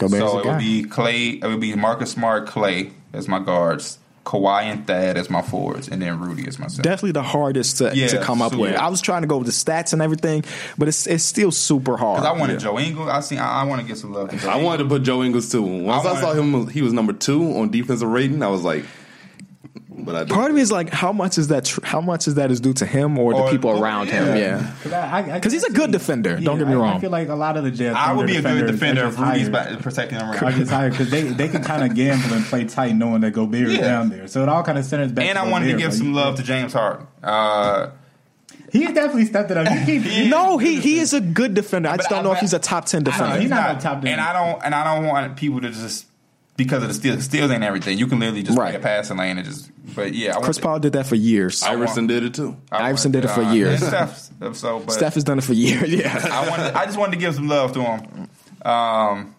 [0.00, 0.50] Gobert's so it guy.
[0.52, 1.42] would be Klay.
[1.44, 5.88] It would be Marcus Smart, Klay as my guards, Kawhi and Thad as my forwards,
[5.88, 6.82] and then Rudy as my center.
[6.82, 8.62] definitely the hardest to, Yeah, to come up super.
[8.62, 8.76] with.
[8.76, 10.44] I was trying to go with the stats and everything,
[10.78, 12.20] but it's it's still super hard.
[12.22, 13.08] Because I wanted Joe Ingles.
[13.08, 13.38] I see.
[13.38, 14.30] I, I want to get some love.
[14.30, 15.62] To Joe I wanted to put Joe Ingles too.
[15.62, 18.42] Once I, I saw him, he was number two on defensive rating.
[18.42, 18.84] I was like,
[20.04, 20.24] but I.
[20.24, 21.64] Part of me is like, how much is that?
[21.64, 24.36] Tr- how much is that is due to him or the people or- around him?
[24.36, 24.72] yeah.
[24.88, 26.96] Yeah, Because he's a good defender, don't get me wrong.
[26.96, 27.94] I feel like a lot of the Jazz.
[27.96, 30.28] I would be a good defender defenders if Rudy's hired- protecting him.
[30.30, 30.54] are Right.
[30.54, 33.68] just hired because they, they can kind of gamble and play tight, knowing that Gobert
[33.68, 34.26] is down there.
[34.28, 35.26] So it all kind of centers back.
[35.26, 37.06] And to I wanted to give some love to James Harden.
[37.22, 37.90] Uh,
[38.72, 39.66] He definitely stepped it up.
[39.68, 41.88] You keep, He- no, he he is a good defender.
[41.88, 43.40] I just don't know if he's a top ten defender.
[43.40, 44.22] he's not a top and defender.
[44.22, 46.06] I don't and I don't want people to just
[46.64, 47.24] because of the steals.
[47.24, 47.98] Steals ain't everything.
[47.98, 48.70] You can literally just Right.
[48.72, 49.70] play a passing lane and just.
[49.94, 51.62] But yeah, I Chris Paul did that for years.
[51.62, 52.56] I- Iverson did it too.
[52.70, 53.84] I Iverson did it for uh, years.
[53.86, 55.88] Steph, so, but Steph has done it for years.
[56.00, 56.18] Yeah.
[56.30, 56.74] I wanted.
[56.74, 58.28] I just wanted to give some love to him.
[58.62, 59.34] Um,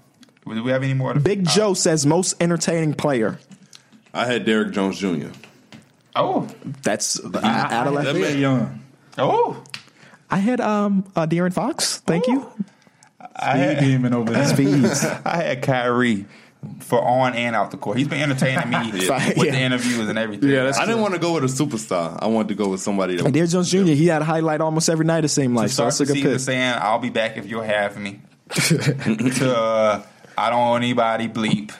[0.47, 1.13] do we have any more?
[1.13, 3.39] To, Big uh, Joe says most entertaining player.
[4.13, 5.30] I had Derrick Jones Jr.
[6.15, 6.49] Oh,
[6.84, 8.39] That's I, out of I, left field.
[8.39, 8.82] young.
[9.17, 9.63] oh,
[10.30, 11.99] I had um uh, De'Aaron Fox.
[11.99, 12.51] Thank you.
[13.34, 14.45] I He had, demon over there.
[14.47, 15.05] Speeds.
[15.26, 16.26] I had Kyrie
[16.80, 17.97] for on and off the court.
[17.97, 19.51] He's been entertaining me with Yeah.
[19.51, 20.49] the interviews and everything.
[20.49, 22.18] Yeah, that's I didn't want to go with a superstar.
[22.22, 23.26] I wanted to go with somebody that.
[23.26, 23.80] And De'Aaron Jones Jr.
[23.93, 25.26] He had a highlight almost every night.
[25.26, 25.89] It seemed like to so.
[25.89, 26.39] start That's a the good season pick.
[26.41, 28.22] saying I'll be back if you'll have me.
[28.51, 30.03] to uh,
[30.38, 31.72] I don't want anybody bleep.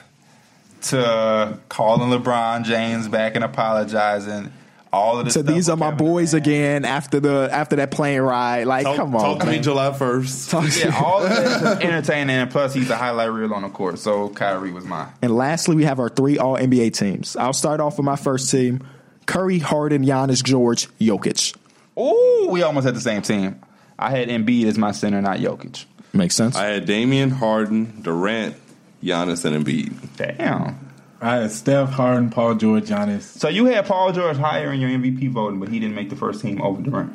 [0.88, 4.52] To calling LeBron James back and apologizing.
[4.92, 5.34] All of this.
[5.34, 6.46] So stuff these are my Kevin boys Durant.
[6.46, 8.64] again after the after that plane ride.
[8.66, 9.58] Like, talk, come on, talk to me.
[9.60, 10.50] July first.
[10.50, 13.70] Talk- Yeah, all of this is entertaining, and plus he's a highlight reel on the
[13.70, 13.98] court.
[13.98, 15.08] So Kyrie was mine.
[15.22, 17.36] And lastly, we have our three All NBA teams.
[17.36, 18.86] I'll start off with my first team:
[19.24, 21.56] Curry, Harden, Giannis, George, Jokic.
[21.98, 23.60] Ooh, we almost had the same team.
[23.98, 25.84] I had Embiid as my center, not Jokic.
[26.12, 26.54] Makes sense.
[26.56, 28.56] I had Damian Harden, Durant,
[29.02, 29.94] Giannis, and Embiid.
[30.16, 30.91] Damn.
[31.22, 33.22] I had Steph, Harden, Paul George, Giannis.
[33.22, 36.16] So you had Paul George higher in your MVP voting, but he didn't make the
[36.16, 37.12] first team over Durant.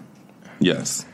[0.59, 1.05] Yes.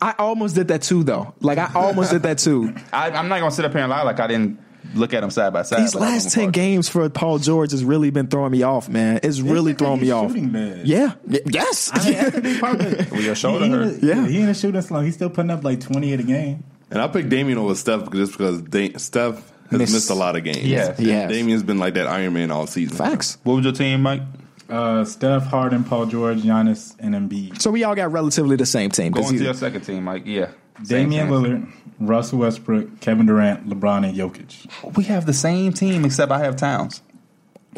[0.00, 1.34] I almost did that too, though.
[1.40, 2.74] Like I almost did that too.
[2.92, 4.60] I, I'm not gonna sit up here and lie like I didn't
[4.94, 5.82] look at them side by side.
[5.82, 6.54] These last ten apart.
[6.54, 9.20] games for Paul George has really been throwing me off, man.
[9.24, 10.30] It's really He's throwing me off.
[10.30, 10.86] shooting bad.
[10.86, 11.14] Yeah.
[11.26, 11.90] Y- Yes.
[11.92, 13.10] I mean, that's a big part of it.
[13.10, 13.98] Well, your shoulder he, hurt.
[14.00, 14.14] He, Yeah.
[14.22, 15.04] yeah, he ain't a shooting slump.
[15.04, 16.62] He's still putting up like twenty at a game.
[16.90, 20.36] And I picked Damian over Steph just because da- Steph has Miss- missed a lot
[20.36, 20.64] of games.
[20.64, 20.94] Yeah.
[20.96, 21.30] He has.
[21.30, 22.96] Damian's been like that Iron Man all season.
[22.96, 23.38] Facts.
[23.44, 24.22] What was your team, Mike?
[24.68, 27.60] Uh, Steph, Harden, Paul George, Giannis, and Embiid.
[27.60, 29.12] So we all got relatively the same team.
[29.12, 30.24] Going to your second team, Mike.
[30.26, 30.50] Yeah.
[30.84, 31.28] Same Damian.
[31.28, 34.96] Lillard, Russell Westbrook, Kevin Durant, LeBron, and Jokic.
[34.96, 37.02] We have the same team except I have Towns.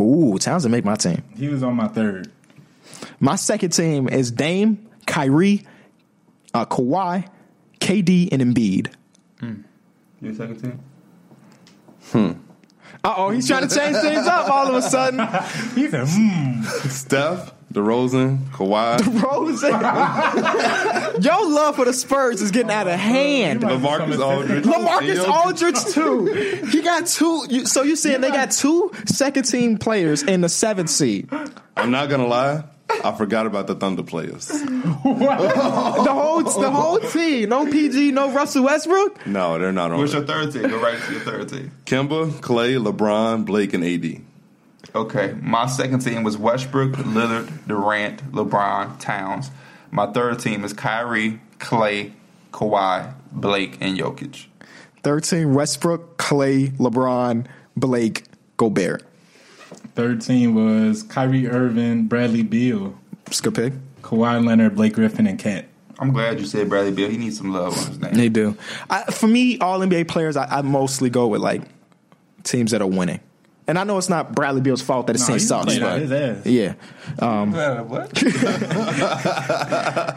[0.01, 1.23] Ooh, Townsend make my team.
[1.37, 2.31] He was on my third.
[3.21, 5.67] My second team is Dame, Kyrie,
[6.53, 7.29] uh, Kawhi,
[7.81, 8.93] KD, and Embiid.
[10.21, 10.81] Your second team?
[13.03, 15.21] Uh oh, he's trying to change things up all of a sudden.
[15.75, 16.63] He said, hmm.
[16.89, 19.63] Steph, DeRozan, Kawhi, Rose,
[21.25, 23.63] your love for the Spurs is getting out of hand.
[23.63, 24.65] LaMarcus Aldridge.
[24.65, 26.67] Lamarcus Aldridge too.
[26.71, 27.47] He got two.
[27.49, 31.31] You, so you saying they got two second team players in the seventh seed?
[31.77, 32.65] I'm not gonna lie.
[33.05, 34.47] I forgot about the Thunder players.
[34.49, 34.63] The
[36.13, 37.49] whole the whole team.
[37.49, 38.13] No PG.
[38.13, 39.27] No Russell Westbrook.
[39.27, 39.99] No, they're not on.
[39.99, 40.63] What's your third team?
[40.69, 41.73] Go right to your third team.
[41.87, 44.23] Kemba, Klay, LeBron, Blake, and AD.
[44.95, 49.51] Okay, my second team was Westbrook, Lillard, Durant, LeBron, Towns.
[49.91, 52.13] My third team is Kyrie, Klay,
[52.53, 54.47] Kawhi, Blake, and Jokic.
[55.03, 55.55] Thirteen.
[55.55, 58.25] Westbrook, Klay, LeBron, Blake,
[58.57, 59.05] Gobert.
[59.95, 63.73] Third team was Kyrie Irving, Bradley Beal, It's a good pick.
[64.03, 65.67] Kawhi Leonard, Blake Griffin, and Cat.
[65.99, 67.11] I'm glad you said Bradley Beal.
[67.11, 68.15] He needs some love on his name.
[68.15, 68.57] They do.
[68.89, 71.63] I, for me, all NBA players, I, I mostly go with like
[72.45, 73.21] teams that are winning.
[73.67, 75.83] And I know it's not Bradley Beal's fault that his No, team he sucks, played
[75.83, 76.47] out but his ass.
[76.47, 76.75] yeah,
[77.21, 78.11] um, what?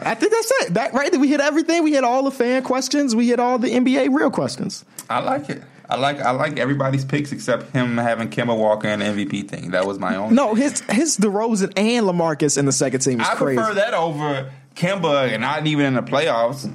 [0.06, 0.74] I think that's it.
[0.74, 1.12] That right?
[1.12, 1.84] That we hit everything.
[1.84, 3.14] We hit all the fan questions.
[3.14, 4.84] We hit all the NBA real questions.
[5.08, 5.62] I like it.
[5.88, 9.72] I like I like everybody's picks except him having Kemba Walker and the MVP thing.
[9.72, 10.34] That was my own.
[10.34, 13.58] No, his his DeRozan and Lamarcus in the second team is I crazy.
[13.58, 16.72] prefer that over Kemba and not even in the playoffs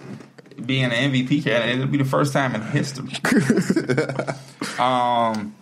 [0.65, 1.75] being an MVP candidate.
[1.75, 3.09] It'll be the first time in history.
[4.79, 5.55] um,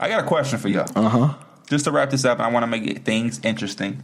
[0.00, 0.88] I got a question for y'all.
[0.96, 1.34] Uh huh.
[1.68, 4.02] Just to wrap this up, I want to make things interesting.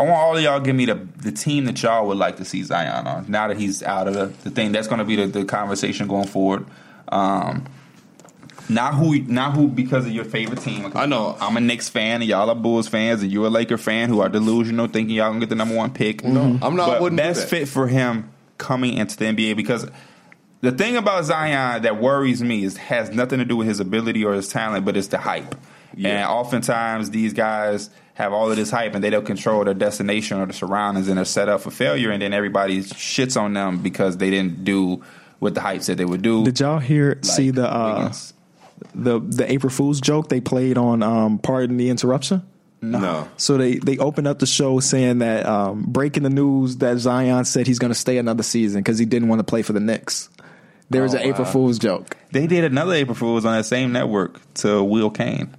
[0.00, 2.36] I want all of y'all to give me the the team that y'all would like
[2.36, 3.26] to see Zion on.
[3.28, 6.08] Now that he's out of the, the thing, that's going to be the, the conversation
[6.08, 6.66] going forward.
[7.08, 7.66] Um,
[8.68, 10.92] not who, not who, because of your favorite team.
[10.94, 11.36] I know.
[11.40, 14.20] I'm a Knicks fan, and y'all are Bulls fans, and you're a Laker fan who
[14.20, 16.24] are delusional, thinking y'all gonna get the number one pick.
[16.24, 19.86] No, I'm not- I But best fit for him coming into the NBA because
[20.60, 24.24] the thing about Zion that worries me is has nothing to do with his ability
[24.24, 25.54] or his talent, but it's the hype.
[25.96, 30.38] And oftentimes these guys have all of this hype and they don't control their destination
[30.40, 33.78] or the surroundings and they're set up for failure and then everybody shits on them
[33.78, 35.02] because they didn't do
[35.38, 36.44] what the hype said they would do.
[36.44, 38.34] Did y'all hear Like see the uh, Wiggins.
[38.98, 42.42] The the April Fool's joke they played on um, Pardon the Interruption?
[42.80, 43.28] No.
[43.36, 47.44] So they they opened up the show saying that um, breaking the news that Zion
[47.44, 49.80] said he's going to stay another season because he didn't want to play for the
[49.80, 50.28] Knicks.
[50.90, 51.50] There was Oh, an April wow.
[51.52, 52.16] Fool's joke.
[52.32, 55.54] They did another April Fools on that same network to Will Cain.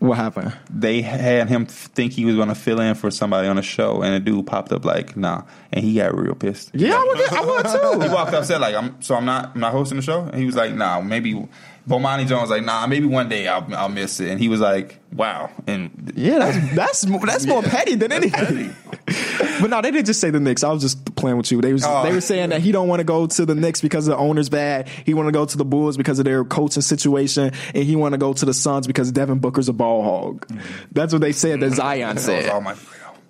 [0.00, 0.54] What happened?
[0.68, 4.02] They had him think he was going to fill in for somebody on the show,
[4.02, 6.70] and a dude popped up like, "Nah," and he got real pissed.
[6.74, 9.60] Yeah, I would, I would He walked up said like, "I'm so I'm not I'm
[9.62, 11.48] not hosting the show," and he was like, "Nah, maybe."
[11.88, 14.60] Bomani Jones was like, "Nah, maybe one day I'll I'll miss it," and he was
[14.60, 18.74] like, "Wow," and Yeah, that's that's more- that's more petty than anything.
[19.60, 20.64] but no, they didn't just say the Knicks.
[20.64, 21.60] I was just playing with you.
[21.60, 22.02] They was Oh.
[22.02, 24.48] they were saying that he don't want to go to the Knicks because the owner's
[24.48, 24.88] bad.
[24.88, 28.12] He want to go to the Bulls because of their coaching situation, and he want
[28.12, 30.46] to go to the Suns because Devin Booker's a ball hog.
[30.92, 31.74] That's what they said that mm-hmm.
[31.74, 32.62] Zion that was said.
[32.62, 32.74] my.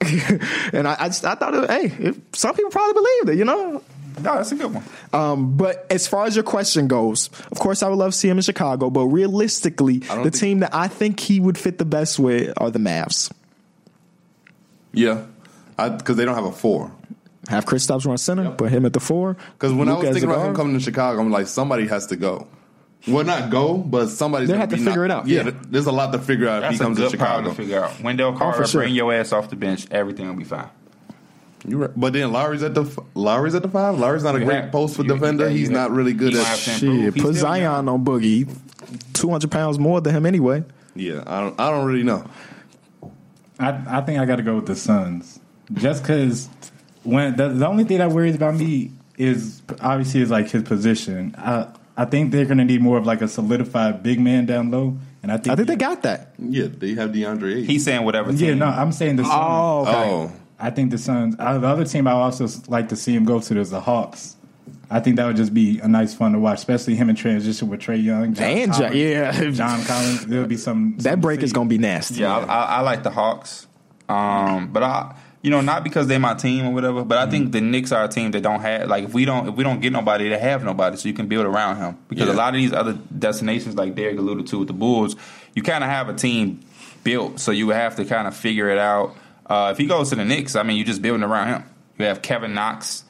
[0.73, 3.83] and I, I, just, I thought, hey, it, some people probably believed it, you know.
[4.21, 4.85] No, that's a good one.
[5.13, 8.29] Um, but as far as your question goes, of course, I would love to see
[8.29, 8.91] him in Chicago.
[8.91, 12.71] But realistically, the think- team that I think he would fit the best with are
[12.71, 13.31] the Mavs.
[14.93, 15.25] Yeah.
[15.77, 16.93] Because they don't have a four.
[17.49, 19.37] Have Kristaps run center, put him at the four.
[19.55, 20.57] Because when I Luka was as thinking the about him guard.
[20.57, 22.47] coming to Chicago, I'm like, somebody has to go.
[23.07, 25.29] Well, not go, but somebody's They gonna have to be figure not- it out.
[25.29, 25.43] Yeah, Yeah.
[25.51, 27.45] th- there's a lot to figure out That's if he a comes to good problem
[27.45, 27.51] Chicago.
[27.51, 28.03] to figure out.
[28.03, 28.81] Wendell Carter, for sure.
[28.83, 29.87] bring your ass off the bench.
[29.91, 30.69] Everything will be fine.
[31.67, 31.91] You right.
[31.97, 32.85] But then Lowry's at the
[33.15, 33.99] Lowry's at the five.
[33.99, 35.49] Lowry's not a You great have- post for you- defender.
[35.49, 36.45] you- He's you- not really good at.
[36.45, 36.59] have.
[36.59, 37.89] Shit, put Zion young.
[37.89, 38.49] on Boogie.
[39.15, 40.63] Two hundred pounds more than him anyway.
[40.95, 41.59] Yeah, I don't.
[41.59, 42.25] I don't really know.
[43.59, 45.39] I, I think I got to go with the Suns,
[45.73, 46.49] just because
[47.05, 51.35] when the, the only thing that worries about me is obviously is like his position.
[51.39, 54.71] I I think they're going to need more of like a solidified big man down
[54.71, 56.35] low, and I think I think they got that.
[56.39, 57.65] Yeah, they have DeAndre Ayton.
[57.65, 58.33] He's saying whatever.
[58.33, 59.35] Yeah, no, I'm saying the Suns.
[59.37, 60.11] Oh, okay.
[60.11, 61.37] oh, I think the Suns.
[61.39, 64.37] Uh, the other team I also like to see him go to is the Hawks.
[64.91, 67.69] I think that would just be a nice fun to watch, especially him in transition
[67.69, 69.51] with Trae Young, John And Ja- Collins, yeah.
[69.53, 70.27] John Collins.
[70.27, 70.97] There'll be some.
[70.99, 72.17] that break is going to be nasty.
[72.21, 73.67] Yeah, I, I, I like the Hawks,
[74.09, 77.05] um, but I, you know, not because they're my team or whatever.
[77.05, 79.49] But I think the Knicks are a team that don't have like if we don't
[79.49, 81.99] if we don't get nobody, they have nobody, so you can build around him.
[82.09, 82.35] Because Yeah.
[82.35, 85.17] a lot of these other destinations, like Derek alluded to with the Bulls,
[85.55, 86.61] you kind of have a team
[87.03, 89.17] built, so you would have to kind of figure it out.
[89.47, 91.65] Uh, if he goes to the Knicks, I mean, you're just building around him.
[91.99, 93.05] You have Kevin Knox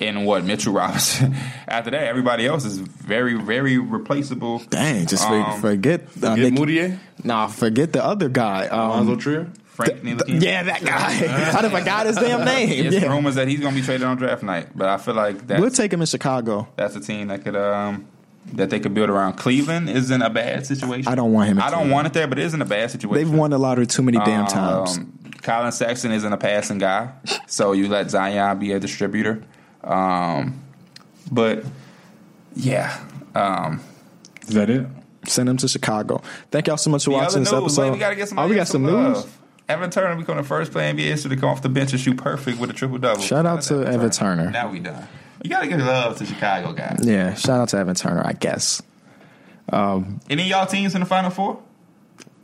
[0.00, 1.34] and what Mitchell Robinson.
[1.66, 4.58] After that, everybody else is very, very replaceable.
[4.70, 6.02] Dang, just Um, forget.
[6.22, 8.64] Uh, get Nick- Mudiay, nah, forget the other guy.
[8.70, 9.46] Alonzo Um, Trier.
[9.66, 10.42] Frank Ntilikina.
[10.42, 11.52] yeah, that guy.
[11.58, 12.86] I forgot his damn name.
[12.86, 13.12] It's Yeah.
[13.12, 15.60] rumors that he's going to be traded on draft night, but I feel like that's
[15.60, 16.66] We'll take him in Chicago.
[16.76, 18.06] that's a team that could um
[18.54, 19.34] that they could build around.
[19.34, 21.06] Cleveland isn't a bad situation.
[21.12, 21.92] I don't want him I don't Cleveland.
[21.92, 23.14] want it there, but it isn't a bad situation.
[23.28, 24.98] They've won the lottery too many damn times.
[25.38, 27.12] Um, Collin Sexton isn't a passing guy,
[27.46, 29.42] so you let Zion be a distributor.
[29.82, 30.60] Um,
[31.30, 31.64] but
[32.54, 32.98] yeah.
[33.34, 33.80] Um,
[34.42, 34.86] Is that it?
[35.26, 36.22] Send him to Chicago.
[36.50, 37.82] Thank y'all so much for the watching other this news, episode.
[37.82, 38.38] wait, we got to get some.
[38.38, 39.26] oh, we got some news.
[39.68, 42.00] Evan Turner become the first player in NBA history to come off the bench and
[42.00, 43.20] shoot perfect with a triple double.
[43.20, 44.50] Shout out to Evan Turner.
[44.50, 45.06] Now we done.
[45.42, 47.00] You got to give love to Chicago guys.
[47.02, 48.82] Yeah, shout out to Evan Turner, I guess.
[49.70, 51.62] Any of y'all teams in the final four?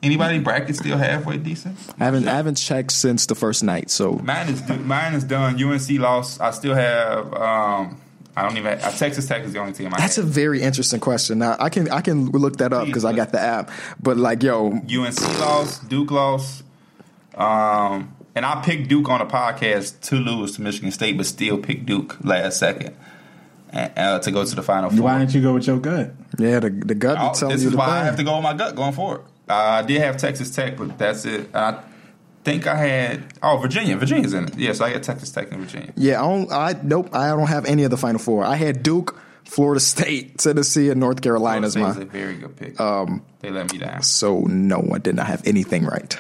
[0.05, 1.77] Anybody bracket still halfway decent?
[1.99, 5.63] I haven't, I haven't checked since the first night, so Mine is mine is done.
[5.63, 6.41] UNC lost.
[6.41, 7.33] I still have.
[7.35, 8.01] Um,
[8.37, 8.79] I don't even.
[8.79, 9.95] Uh, Texas Tech is the only team.
[9.95, 11.39] I that's a very interesting question.
[11.39, 13.71] Now I can I can look that up because I got the app.
[14.03, 15.89] But like, yo, UNC lost.
[15.89, 16.65] Duke lost.
[17.35, 21.59] Um, and I picked Duke on a podcast to lose to Michigan State, but still
[21.59, 22.97] picked Duke last second
[23.73, 25.03] uh, uh, to go to the final four.
[25.03, 26.13] Why didn't you go with your gut?
[26.39, 28.35] yeah, the the gut Oh, be this you is the why I have to go
[28.37, 29.23] with my gut going forward.
[29.49, 31.55] Uh, I did have Texas Tech, but that's it.
[31.55, 31.83] I
[32.45, 33.97] think I had oh Virginia.
[33.97, 34.57] Virginia's in it.
[34.57, 35.93] Yes, I got Texas Tech and Virginia.
[35.97, 36.53] Yeah, I don't.
[36.53, 37.15] I nope.
[37.15, 38.45] I don't have any of the final four.
[38.45, 42.81] I had Duke, Florida State, Tennessee, and North Carolina as a very good pick.
[42.81, 44.03] Um, they let me down.
[44.03, 46.17] So no, I did not have anything right.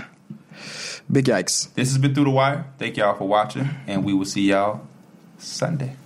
[1.10, 1.72] Big yikes.
[1.74, 2.66] This has been through the wire.
[2.78, 4.86] Thank y'all for watching, and we will see y'all
[5.38, 5.96] Sunday.